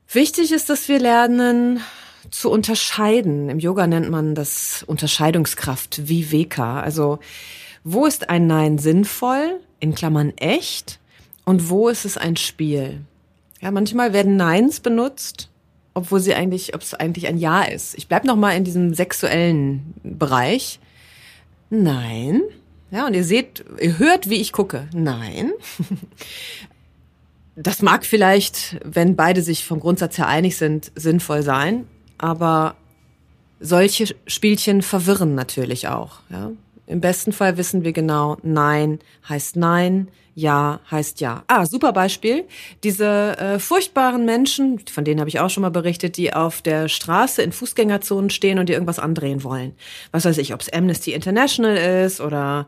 Wichtig 0.09 0.51
ist, 0.51 0.69
dass 0.69 0.87
wir 0.87 0.99
lernen 0.99 1.81
zu 2.31 2.49
unterscheiden. 2.49 3.49
Im 3.49 3.59
Yoga 3.59 3.87
nennt 3.87 4.09
man 4.09 4.35
das 4.35 4.83
Unterscheidungskraft, 4.83 6.07
Viveka. 6.07 6.79
Also 6.79 7.19
wo 7.83 8.05
ist 8.05 8.29
ein 8.29 8.47
Nein 8.47 8.77
sinnvoll, 8.77 9.59
in 9.79 9.95
Klammern 9.95 10.33
echt, 10.37 10.99
und 11.45 11.69
wo 11.69 11.87
ist 11.87 12.03
es 12.03 12.17
ein 12.17 12.35
Spiel? 12.35 12.99
Ja, 13.61 13.71
manchmal 13.71 14.11
werden 14.11 14.35
Neins 14.35 14.81
benutzt, 14.81 15.49
obwohl 15.93 16.19
sie 16.19 16.33
eigentlich, 16.35 16.75
ob 16.75 16.81
es 16.81 16.93
eigentlich 16.93 17.27
ein 17.27 17.37
Ja 17.37 17.63
ist. 17.63 17.97
Ich 17.97 18.09
bleib 18.09 18.25
noch 18.25 18.35
mal 18.35 18.51
in 18.51 18.65
diesem 18.65 18.93
sexuellen 18.93 19.93
Bereich. 20.03 20.79
Nein. 21.69 22.41
Ja, 22.91 23.07
und 23.07 23.13
ihr 23.13 23.23
seht, 23.23 23.63
ihr 23.79 23.97
hört, 23.97 24.29
wie 24.29 24.41
ich 24.41 24.51
gucke. 24.51 24.89
Nein. 24.93 25.51
Das 27.59 27.81
mag 27.81 28.05
vielleicht, 28.05 28.77
wenn 28.85 29.15
beide 29.15 29.41
sich 29.41 29.65
vom 29.65 29.79
Grundsatz 29.79 30.19
her 30.19 30.27
einig 30.27 30.57
sind, 30.57 30.91
sinnvoll 30.93 31.41
sein, 31.41 31.87
aber 32.19 32.75
solche 33.59 34.15
Spielchen 34.27 34.83
verwirren 34.83 35.33
natürlich 35.33 35.87
auch. 35.87 36.19
Ja? 36.29 36.51
Im 36.85 37.01
besten 37.01 37.33
Fall 37.33 37.57
wissen 37.57 37.83
wir 37.83 37.93
genau, 37.93 38.37
Nein 38.43 38.99
heißt 39.27 39.55
Nein, 39.55 40.09
ja 40.35 40.81
heißt 40.91 41.19
ja. 41.19 41.43
Ah, 41.47 41.65
super 41.65 41.93
Beispiel. 41.93 42.45
Diese 42.83 43.35
äh, 43.39 43.57
furchtbaren 43.57 44.23
Menschen, 44.23 44.79
von 44.87 45.03
denen 45.03 45.19
habe 45.19 45.29
ich 45.29 45.39
auch 45.39 45.49
schon 45.49 45.61
mal 45.61 45.71
berichtet, 45.71 46.17
die 46.17 46.31
auf 46.33 46.61
der 46.61 46.87
Straße 46.87 47.41
in 47.41 47.51
Fußgängerzonen 47.51 48.29
stehen 48.29 48.59
und 48.59 48.69
die 48.69 48.73
irgendwas 48.73 48.99
andrehen 48.99 49.43
wollen. 49.43 49.73
Was 50.11 50.25
weiß 50.25 50.37
ich, 50.37 50.53
ob 50.53 50.61
es 50.61 50.71
Amnesty 50.71 51.13
International 51.13 51.75
ist 51.75 52.21
oder 52.21 52.67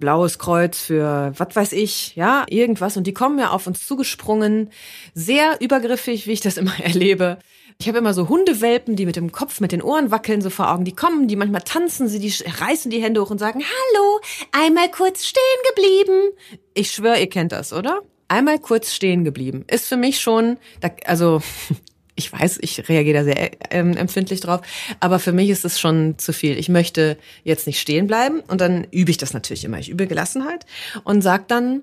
Blaues 0.00 0.38
Kreuz 0.38 0.80
für 0.80 1.32
was 1.36 1.54
weiß 1.54 1.72
ich, 1.72 2.16
ja, 2.16 2.44
irgendwas. 2.48 2.96
Und 2.96 3.06
die 3.06 3.14
kommen 3.14 3.38
ja 3.38 3.50
auf 3.50 3.66
uns 3.66 3.86
zugesprungen, 3.86 4.70
sehr 5.14 5.60
übergriffig, 5.60 6.26
wie 6.26 6.32
ich 6.32 6.40
das 6.40 6.56
immer 6.56 6.78
erlebe. 6.80 7.38
Ich 7.78 7.88
habe 7.88 7.98
immer 7.98 8.12
so 8.12 8.28
Hundewelpen, 8.28 8.94
die 8.94 9.06
mit 9.06 9.16
dem 9.16 9.32
Kopf, 9.32 9.60
mit 9.60 9.72
den 9.72 9.80
Ohren 9.80 10.10
wackeln, 10.10 10.42
so 10.42 10.50
vor 10.50 10.70
Augen. 10.70 10.84
Die 10.84 10.94
kommen, 10.94 11.28
die 11.28 11.36
manchmal 11.36 11.62
tanzen 11.62 12.08
sie, 12.08 12.18
die 12.18 12.34
reißen 12.44 12.90
die 12.90 13.02
Hände 13.02 13.22
hoch 13.22 13.30
und 13.30 13.38
sagen, 13.38 13.60
hallo, 13.60 14.20
einmal 14.52 14.90
kurz 14.90 15.24
stehen 15.24 15.42
geblieben. 15.74 16.32
Ich 16.74 16.90
schwöre, 16.90 17.18
ihr 17.18 17.30
kennt 17.30 17.52
das, 17.52 17.72
oder? 17.72 18.02
Einmal 18.28 18.58
kurz 18.58 18.92
stehen 18.92 19.24
geblieben. 19.24 19.64
Ist 19.66 19.86
für 19.86 19.96
mich 19.96 20.20
schon, 20.20 20.58
also 21.06 21.40
ich 22.20 22.32
weiß, 22.32 22.58
ich 22.60 22.88
reagiere 22.88 23.18
da 23.18 23.24
sehr 23.24 23.50
ähm, 23.70 23.96
empfindlich 23.96 24.40
drauf, 24.40 24.60
aber 25.00 25.18
für 25.18 25.32
mich 25.32 25.50
ist 25.50 25.64
es 25.64 25.80
schon 25.80 26.18
zu 26.18 26.32
viel. 26.32 26.58
Ich 26.58 26.68
möchte 26.68 27.16
jetzt 27.42 27.66
nicht 27.66 27.80
stehen 27.80 28.06
bleiben 28.06 28.40
und 28.40 28.60
dann 28.60 28.86
übe 28.90 29.10
ich 29.10 29.16
das 29.16 29.32
natürlich 29.32 29.64
immer. 29.64 29.78
Ich 29.78 29.88
übe 29.88 30.06
Gelassenheit 30.06 30.66
und 31.04 31.22
sag 31.22 31.48
dann, 31.48 31.82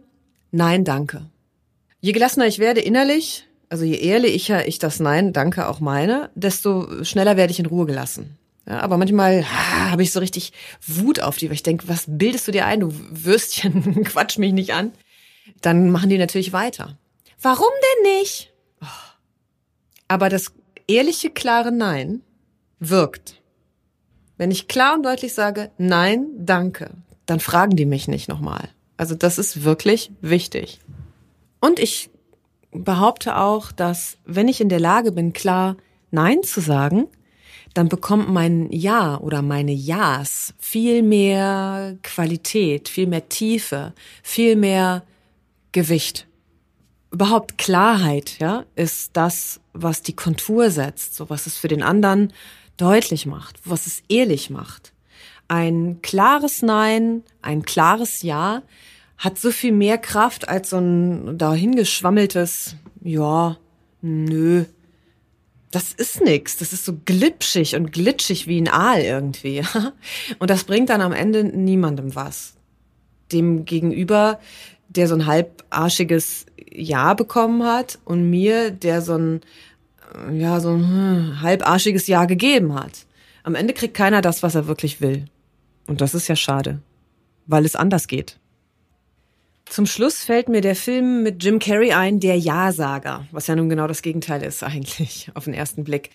nein, 0.52 0.86
danke. 0.86 1.26
Je 2.00 2.12
gelassener 2.12 2.46
ich 2.46 2.60
werde 2.60 2.82
innerlich, 2.82 3.46
also 3.70 3.84
je 3.84 3.96
ehrlicher 3.96 4.68
ich 4.68 4.80
das 4.80 5.00
Nein, 5.00 5.34
danke 5.34 5.68
auch 5.68 5.80
meine, 5.80 6.30
desto 6.36 7.04
schneller 7.04 7.36
werde 7.36 7.52
ich 7.52 7.60
in 7.60 7.66
Ruhe 7.66 7.86
gelassen. 7.86 8.38
Ja, 8.68 8.82
aber 8.82 8.98
manchmal 8.98 9.44
ah, 9.44 9.92
habe 9.92 10.04
ich 10.04 10.12
so 10.12 10.20
richtig 10.20 10.54
Wut 10.86 11.20
auf 11.20 11.38
die, 11.38 11.48
weil 11.48 11.56
ich 11.56 11.64
denke, 11.64 11.88
was 11.88 12.06
bildest 12.08 12.48
du 12.48 12.52
dir 12.52 12.66
ein, 12.66 12.82
du 12.82 12.94
Würstchen, 13.10 14.04
quatsch 14.06 14.38
mich 14.38 14.54
nicht 14.54 14.74
an. 14.74 14.92
Dann 15.62 15.90
machen 15.90 16.10
die 16.10 16.18
natürlich 16.18 16.54
weiter. 16.54 16.98
Warum 17.42 17.70
denn 17.82 18.20
nicht? 18.20 18.52
Aber 20.08 20.30
das 20.30 20.54
ehrliche, 20.88 21.30
klare 21.30 21.72
Nein 21.72 22.22
wirkt. 22.80 23.42
Wenn 24.38 24.52
ich 24.52 24.68
klar 24.68 24.96
und 24.96 25.04
deutlich 25.04 25.34
sage, 25.34 25.72
nein, 25.78 26.28
danke, 26.38 26.92
dann 27.26 27.40
fragen 27.40 27.76
die 27.76 27.86
mich 27.86 28.08
nicht 28.08 28.28
nochmal. 28.30 28.70
Also 28.96 29.16
das 29.16 29.38
ist 29.38 29.64
wirklich 29.64 30.12
wichtig. 30.22 30.80
Und 31.60 31.80
ich 31.80 32.10
behaupte 32.72 33.38
auch, 33.38 33.72
dass 33.72 34.18
wenn 34.26 34.48
ich 34.48 34.62
in 34.62 34.70
der 34.70 34.80
Lage 34.80 35.12
bin, 35.12 35.34
klar 35.34 35.78
Nein 36.12 36.44
zu 36.44 36.62
sagen, 36.62 37.08
dann 37.74 37.90
bekommt 37.90 38.30
mein 38.30 38.72
Ja 38.72 39.18
oder 39.20 39.42
meine 39.42 39.74
Ja's 39.74 40.54
viel 40.58 41.04
mehr 41.04 41.98
Qualität, 42.02 42.90
viel 42.90 43.08
mehr 43.08 43.30
Tiefe, 43.30 43.94
viel 44.24 44.56
mehr 44.56 45.04
Gewicht. 45.74 46.28
Überhaupt 47.12 47.58
Klarheit, 47.58 48.38
ja, 48.40 48.66
ist 48.76 49.12
das, 49.14 49.60
was 49.82 50.02
die 50.02 50.16
Kontur 50.16 50.70
setzt, 50.70 51.16
so 51.16 51.30
was 51.30 51.48
es 51.48 51.58
für 51.58 51.68
den 51.68 51.84
anderen 51.84 52.34
deutlich 52.78 53.26
macht, 53.26 53.60
was 53.66 53.88
es 53.88 54.04
ehrlich 54.10 54.50
macht. 54.50 54.94
Ein 55.48 56.00
klares 56.02 56.62
Nein, 56.62 57.24
ein 57.42 57.64
klares 57.64 58.22
Ja 58.22 58.64
hat 59.18 59.40
so 59.40 59.52
viel 59.52 59.72
mehr 59.72 59.98
Kraft 59.98 60.48
als 60.48 60.70
so 60.70 60.78
ein 60.78 61.38
dahingeschwammeltes, 61.38 62.76
ja, 63.02 63.58
nö. 64.02 64.66
Das 65.72 65.92
ist 65.92 66.22
nix. 66.22 66.58
Das 66.58 66.72
ist 66.72 66.86
so 66.86 66.98
glitschig 67.06 67.76
und 67.76 67.92
glitschig 67.92 68.48
wie 68.48 68.62
ein 68.62 68.70
Aal 68.70 69.02
irgendwie. 69.02 69.64
Und 70.40 70.50
das 70.50 70.64
bringt 70.64 70.90
dann 70.90 71.02
am 71.02 71.12
Ende 71.12 71.44
niemandem 71.44 72.16
was. 72.16 72.54
Dem 73.34 73.66
gegenüber, 73.66 74.40
der 74.98 75.08
so 75.08 75.16
ein 75.16 75.26
halbarschiges 75.26 76.46
Ja 76.70 77.14
bekommen 77.14 77.64
hat 77.64 78.00
und 78.04 78.30
mir, 78.30 78.72
der 78.72 79.02
so 79.02 79.16
ein, 79.16 79.42
ja, 80.34 80.60
so 80.60 80.72
ein 80.72 80.90
hm, 80.90 81.42
halbarschiges 81.42 82.08
Ja 82.08 82.26
gegeben 82.26 82.74
hat. 82.74 83.06
Am 83.44 83.56
Ende 83.56 83.74
kriegt 83.74 83.94
keiner 83.94 84.22
das, 84.22 84.44
was 84.44 84.56
er 84.56 84.68
wirklich 84.68 85.00
will. 85.00 85.26
Und 85.86 86.02
das 86.02 86.14
ist 86.14 86.28
ja 86.28 86.36
schade. 86.36 86.80
Weil 87.46 87.64
es 87.64 87.76
anders 87.76 88.08
geht. 88.08 88.38
Zum 89.70 89.86
Schluss 89.86 90.24
fällt 90.24 90.50
mir 90.50 90.62
der 90.62 90.76
Film 90.76 91.24
mit 91.24 91.44
Jim 91.44 91.60
Carrey 91.60 91.92
ein, 91.92 92.20
Der 92.20 92.38
Ja-Sager, 92.38 93.28
was 93.32 93.48
ja 93.48 93.56
nun 93.56 93.70
genau 93.70 93.88
das 93.88 94.02
Gegenteil 94.02 94.44
ist 94.44 94.64
eigentlich 94.64 95.30
auf 95.34 95.46
den 95.46 95.54
ersten 95.54 95.84
Blick. 95.84 96.10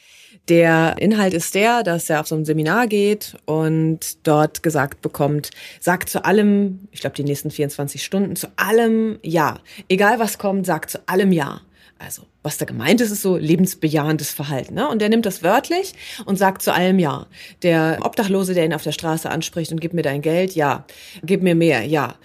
Der 0.49 0.97
Inhalt 0.99 1.35
ist 1.35 1.55
der, 1.55 1.83
dass 1.83 2.11
er 2.11 2.21
auf 2.21 2.27
so 2.27 2.35
ein 2.35 2.45
Seminar 2.45 2.87
geht 2.87 3.37
und 3.45 4.27
dort 4.27 4.63
gesagt 4.63 5.01
bekommt, 5.03 5.51
sagt 5.81 6.09
zu 6.09 6.25
allem, 6.25 6.89
ich 6.91 7.01
glaube 7.01 7.17
die 7.17 7.25
nächsten 7.25 7.51
24 7.51 8.03
Stunden, 8.03 8.37
zu 8.37 8.49
allem 8.57 9.19
Ja. 9.23 9.59
Egal 9.89 10.19
was 10.19 10.39
kommt, 10.39 10.67
sagt 10.67 10.91
zu 10.91 11.09
allem 11.09 11.33
Ja. 11.33 11.61
Also, 12.05 12.23
was 12.43 12.59
da 12.59 12.65
gemeint 12.65 13.01
ist, 13.01 13.13
ist 13.13 13.23
so 13.23 13.37
lebensbejahendes 13.37 14.33
Verhalten. 14.33 14.75
Ne? 14.75 14.89
Und 14.89 15.01
der 15.01 15.09
nimmt 15.09 15.25
das 15.25 15.45
wörtlich 15.45 15.95
und 16.25 16.37
sagt 16.37 16.63
zu 16.63 16.75
allem 16.75 16.99
Ja. 16.99 17.27
Der 17.63 17.99
Obdachlose, 18.03 18.55
der 18.55 18.65
ihn 18.65 18.75
auf 18.75 18.83
der 18.83 18.91
Straße 18.91 19.31
anspricht 19.31 19.71
und 19.71 19.81
gib 19.81 19.95
mir 19.95 20.03
dein 20.03 20.21
Geld, 20.21 20.55
ja. 20.55 20.85
Gib 21.23 21.43
mir 21.43 21.55
mehr, 21.55 21.85
ja. 21.85 22.17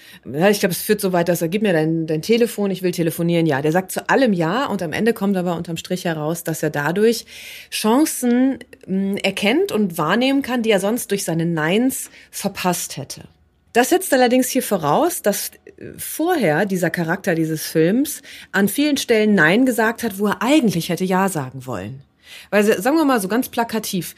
Ich 0.50 0.60
glaube, 0.60 0.74
es 0.74 0.82
führt 0.82 1.00
so 1.00 1.13
weit, 1.13 1.30
dass 1.30 1.44
er, 1.44 1.48
gib 1.48 1.62
mir 1.62 1.74
dein, 1.74 2.08
dein 2.08 2.24
Telefon, 2.24 2.72
ich 2.72 2.82
will 2.82 2.92
telefonieren, 2.92 3.46
ja. 3.46 3.62
Der 3.62 3.72
sagt 3.72 3.92
zu 3.92 4.10
allem 4.10 4.34
Ja 4.34 4.66
und 4.66 4.82
am 4.82 4.94
Ende 4.94 5.13
kommt 5.13 5.38
aber 5.38 5.56
unterm 5.56 5.78
Strich 5.78 6.06
heraus, 6.06 6.44
dass 6.44 6.63
er 6.63 6.72
dadurch 6.72 7.26
Chancen 7.70 8.60
mh, 8.88 9.12
hm, 9.12 9.18
erkennt 9.18 9.72
und 9.72 9.98
wahrnehmen 10.00 10.42
kann, 10.42 10.63
die 10.63 10.72
er 10.72 10.80
sonst 10.80 11.12
durch 11.12 11.24
seine 11.24 11.46
Neins 11.46 12.10
verpasst 12.32 12.98
hätte. 12.98 13.26
Das 13.73 13.89
setzt 13.89 14.13
allerdings 14.13 14.49
hier 14.49 14.63
voraus, 14.63 15.21
dass 15.21 15.51
vorher 15.97 16.65
dieser 16.65 16.89
Charakter 16.89 17.36
dieses 17.36 17.65
Films 17.65 18.21
an 18.51 18.67
vielen 18.67 18.97
Stellen 18.97 19.36
Nein 19.36 19.65
gesagt 19.65 20.03
hat, 20.03 20.19
wo 20.19 20.27
er 20.27 20.41
eigentlich 20.41 20.89
hätte 20.89 21.03
Ja 21.03 21.30
sagen 21.30 21.65
wollen. 21.65 22.01
Weil, 22.49 22.63
sagen 22.63 22.97
wir 22.97 23.06
mal 23.06 23.21
so 23.21 23.27
ganz 23.27 23.49
plakativ, 23.49 24.15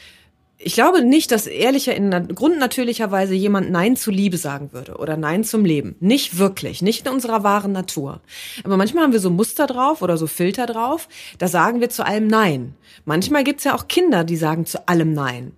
ich 0.62 0.74
glaube 0.74 1.02
nicht, 1.02 1.32
dass 1.32 1.48
ehrlicher 1.48 1.96
in 1.96 2.12
grundnatürlicher 2.36 3.12
Weise 3.12 3.34
jemand 3.34 3.72
Nein 3.72 3.96
zu 3.96 4.12
Liebe 4.12 4.36
sagen 4.36 4.74
würde 4.74 4.98
oder 4.98 5.16
Nein 5.16 5.46
zum 5.46 5.64
Leben. 5.64 5.96
Nicht 6.02 6.38
wirklich, 6.38 6.82
nicht 6.82 7.06
in 7.06 7.14
unserer 7.14 7.44
wahren 7.44 7.72
Natur. 7.72 8.20
Aber 8.66 8.76
manchmal 8.76 9.06
haben 9.06 9.14
wir 9.14 9.22
so 9.22 9.30
Muster 9.30 9.68
drauf 9.68 10.02
oder 10.02 10.18
so 10.18 10.28
Filter 10.28 10.66
drauf, 10.66 11.08
da 11.38 11.48
sagen 11.48 11.80
wir 11.80 11.90
zu 11.90 12.06
allem 12.06 12.28
Nein. 12.28 12.76
Manchmal 13.06 13.46
gibt's 13.46 13.64
ja 13.64 13.74
auch 13.74 13.88
Kinder, 13.88 14.26
die 14.26 14.36
sagen 14.36 14.66
zu 14.66 14.86
allem 14.90 15.14
Nein. 15.14 15.54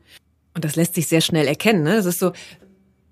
Und 0.53 0.65
das 0.65 0.75
lässt 0.75 0.93
sich 0.93 1.07
sehr 1.07 1.21
schnell 1.21 1.47
erkennen. 1.47 1.83
Ne? 1.83 1.95
Das 1.95 2.05
ist 2.05 2.19
so, 2.19 2.33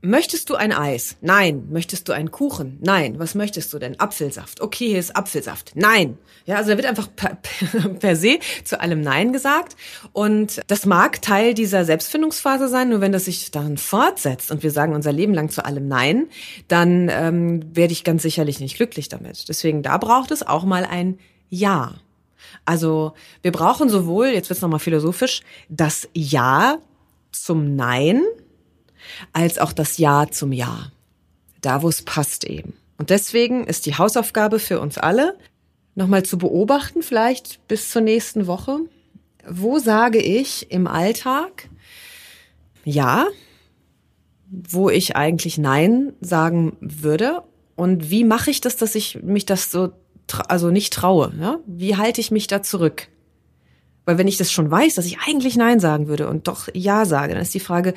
Möchtest 0.01 0.49
du 0.49 0.55
ein 0.55 0.71
Eis? 0.71 1.17
Nein. 1.19 1.67
Möchtest 1.69 2.07
du 2.07 2.13
einen 2.13 2.31
Kuchen? 2.31 2.77
Nein. 2.81 3.19
Was 3.19 3.35
möchtest 3.35 3.73
du 3.73 3.79
denn? 3.79 3.99
Apfelsaft. 3.99 4.61
Okay, 4.61 4.87
hier 4.87 4.99
ist 4.99 5.15
Apfelsaft. 5.15 5.73
Nein. 5.75 6.17
Ja, 6.45 6.55
also 6.55 6.71
da 6.71 6.77
wird 6.77 6.87
einfach 6.87 7.09
per, 7.13 7.37
per, 7.99 8.15
se 8.15 8.39
zu 8.63 8.79
allem 8.79 9.01
Nein 9.01 9.33
gesagt. 9.33 9.75
Und 10.13 10.61
das 10.67 10.85
mag 10.85 11.21
Teil 11.21 11.53
dieser 11.53 11.83
Selbstfindungsphase 11.83 12.69
sein, 12.69 12.89
nur 12.89 13.01
wenn 13.01 13.11
das 13.11 13.25
sich 13.25 13.51
dann 13.51 13.77
fortsetzt 13.77 14.51
und 14.51 14.63
wir 14.63 14.71
sagen 14.71 14.95
unser 14.95 15.11
Leben 15.11 15.33
lang 15.33 15.49
zu 15.49 15.65
allem 15.65 15.87
Nein, 15.89 16.27
dann 16.69 17.09
ähm, 17.11 17.75
werde 17.75 17.91
ich 17.91 18.05
ganz 18.05 18.23
sicherlich 18.23 18.61
nicht 18.61 18.77
glücklich 18.77 19.09
damit. 19.09 19.49
Deswegen, 19.49 19.83
da 19.83 19.97
braucht 19.97 20.31
es 20.31 20.47
auch 20.47 20.63
mal 20.63 20.85
ein 20.85 21.19
Ja. 21.49 21.95
Also 22.63 23.13
wir 23.41 23.51
brauchen 23.51 23.89
sowohl, 23.89 24.27
jetzt 24.27 24.49
wird's 24.49 24.61
nochmal 24.61 24.79
philosophisch, 24.79 25.41
das 25.67 26.07
Ja 26.13 26.77
zum 27.31 27.75
Nein, 27.75 28.23
als 29.33 29.57
auch 29.57 29.73
das 29.73 29.97
Ja 29.97 30.27
zum 30.29 30.51
Ja. 30.51 30.91
Da, 31.61 31.81
wo 31.81 31.89
es 31.89 32.03
passt 32.03 32.45
eben. 32.45 32.73
Und 32.97 33.09
deswegen 33.09 33.65
ist 33.65 33.85
die 33.85 33.95
Hausaufgabe 33.95 34.59
für 34.59 34.79
uns 34.79 34.97
alle, 34.97 35.37
nochmal 35.95 36.23
zu 36.23 36.37
beobachten, 36.37 37.01
vielleicht 37.01 37.65
bis 37.67 37.91
zur 37.91 38.01
nächsten 38.01 38.47
Woche. 38.47 38.79
Wo 39.47 39.79
sage 39.79 40.19
ich 40.19 40.71
im 40.71 40.87
Alltag 40.87 41.69
Ja, 42.85 43.27
wo 44.49 44.89
ich 44.89 45.15
eigentlich 45.15 45.57
Nein 45.57 46.13
sagen 46.21 46.75
würde? 46.79 47.43
Und 47.75 48.09
wie 48.09 48.23
mache 48.23 48.51
ich 48.51 48.61
das, 48.61 48.75
dass 48.75 48.95
ich 48.95 49.21
mich 49.21 49.45
das 49.45 49.71
so, 49.71 49.91
also 50.47 50.71
nicht 50.71 50.91
traue? 50.91 51.33
Ja? 51.39 51.59
Wie 51.65 51.95
halte 51.95 52.19
ich 52.19 52.31
mich 52.31 52.47
da 52.47 52.63
zurück? 52.63 53.07
Weil 54.05 54.17
wenn 54.17 54.27
ich 54.27 54.37
das 54.37 54.51
schon 54.51 54.71
weiß, 54.71 54.95
dass 54.95 55.05
ich 55.05 55.19
eigentlich 55.19 55.55
Nein 55.55 55.79
sagen 55.79 56.07
würde 56.07 56.27
und 56.27 56.47
doch 56.47 56.67
Ja 56.73 57.05
sage, 57.05 57.33
dann 57.33 57.43
ist 57.43 57.53
die 57.53 57.59
Frage, 57.59 57.93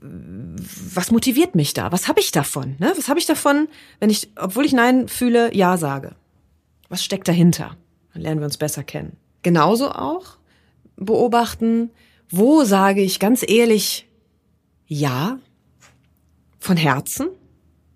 was 0.00 1.10
motiviert 1.10 1.54
mich 1.54 1.74
da? 1.74 1.92
Was 1.92 2.08
habe 2.08 2.20
ich 2.20 2.32
davon? 2.32 2.76
Ne? 2.78 2.92
Was 2.96 3.08
habe 3.08 3.18
ich 3.18 3.26
davon, 3.26 3.68
wenn 3.98 4.10
ich, 4.10 4.30
obwohl 4.36 4.64
ich 4.64 4.72
Nein 4.72 5.08
fühle, 5.08 5.54
Ja 5.54 5.76
sage? 5.76 6.14
Was 6.88 7.04
steckt 7.04 7.28
dahinter? 7.28 7.76
Dann 8.12 8.22
lernen 8.22 8.40
wir 8.40 8.46
uns 8.46 8.56
besser 8.58 8.82
kennen. 8.82 9.16
Genauso 9.42 9.90
auch 9.90 10.36
beobachten, 10.96 11.90
wo 12.28 12.64
sage 12.64 13.02
ich 13.02 13.18
ganz 13.18 13.44
ehrlich 13.46 14.06
Ja 14.86 15.38
von 16.58 16.76
Herzen? 16.76 17.28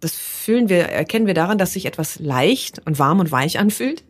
Das 0.00 0.16
fühlen 0.16 0.68
wir, 0.68 0.85
erkennen 0.85 1.26
wir 1.26 1.35
daran, 1.35 1.59
dass 1.59 1.72
sich 1.72 1.87
etwas 1.87 2.18
leicht 2.18 2.83
und 2.85 2.98
warm 2.98 3.20
und 3.20 3.33
weich 3.33 3.59
anfühlt. 3.59 4.04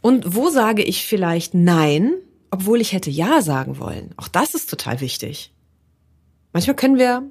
Und 0.00 0.34
wo 0.34 0.48
sage 0.48 0.82
ich 0.82 1.06
vielleicht 1.06 1.54
Nein, 1.54 2.14
obwohl 2.50 2.80
ich 2.80 2.92
hätte 2.92 3.10
Ja 3.10 3.42
sagen 3.42 3.78
wollen? 3.78 4.12
Auch 4.16 4.28
das 4.28 4.54
ist 4.54 4.70
total 4.70 5.00
wichtig. 5.00 5.52
Manchmal 6.52 6.76
können 6.76 6.98
wir 6.98 7.22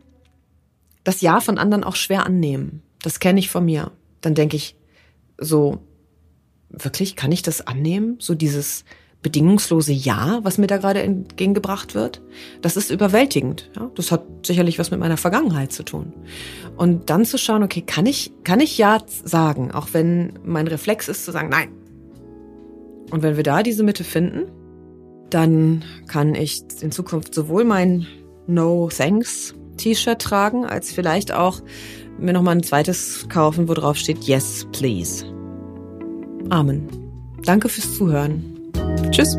das 1.03 1.21
Ja 1.21 1.39
von 1.39 1.57
anderen 1.57 1.83
auch 1.83 1.95
schwer 1.95 2.25
annehmen. 2.25 2.81
Das 3.01 3.19
kenne 3.19 3.39
ich 3.39 3.49
von 3.49 3.65
mir. 3.65 3.91
Dann 4.21 4.35
denke 4.35 4.55
ich 4.55 4.75
so, 5.37 5.79
wirklich, 6.69 7.15
kann 7.15 7.31
ich 7.31 7.41
das 7.41 7.65
annehmen? 7.65 8.17
So 8.19 8.35
dieses 8.35 8.83
bedingungslose 9.21 9.91
Ja, 9.91 10.39
was 10.43 10.57
mir 10.57 10.67
da 10.67 10.77
gerade 10.77 11.01
entgegengebracht 11.01 11.93
wird, 11.93 12.21
das 12.61 12.77
ist 12.77 12.89
überwältigend. 12.89 13.69
Ja? 13.75 13.91
Das 13.95 14.11
hat 14.11 14.23
sicherlich 14.45 14.79
was 14.79 14.91
mit 14.91 14.99
meiner 14.99 15.17
Vergangenheit 15.17 15.73
zu 15.73 15.83
tun. 15.83 16.13
Und 16.77 17.09
dann 17.09 17.25
zu 17.25 17.37
schauen, 17.37 17.63
okay, 17.63 17.81
kann 17.81 18.05
ich, 18.05 18.31
kann 18.43 18.61
ich 18.61 18.77
Ja 18.77 18.99
sagen, 19.07 19.71
auch 19.71 19.89
wenn 19.91 20.39
mein 20.43 20.67
Reflex 20.67 21.09
ist 21.09 21.25
zu 21.25 21.31
sagen 21.31 21.49
Nein. 21.49 21.69
Und 23.11 23.23
wenn 23.23 23.35
wir 23.35 23.43
da 23.43 23.63
diese 23.63 23.83
Mitte 23.83 24.03
finden, 24.03 24.51
dann 25.29 25.83
kann 26.07 26.35
ich 26.35 26.61
in 26.81 26.91
Zukunft 26.91 27.33
sowohl 27.33 27.65
mein 27.65 28.07
No 28.49 28.89
Thanks 28.89 29.53
T-Shirt 29.77 30.21
tragen, 30.21 30.65
als 30.65 30.91
vielleicht 30.91 31.31
auch 31.31 31.61
mir 32.17 32.33
nochmal 32.33 32.57
ein 32.57 32.63
zweites 32.63 33.27
kaufen, 33.29 33.69
wo 33.69 33.73
drauf 33.73 33.95
steht 33.97 34.23
Yes, 34.25 34.67
please. 34.71 35.25
Amen. 36.49 36.87
Danke 37.43 37.69
fürs 37.69 37.95
Zuhören. 37.95 38.43
Tschüss. 39.11 39.37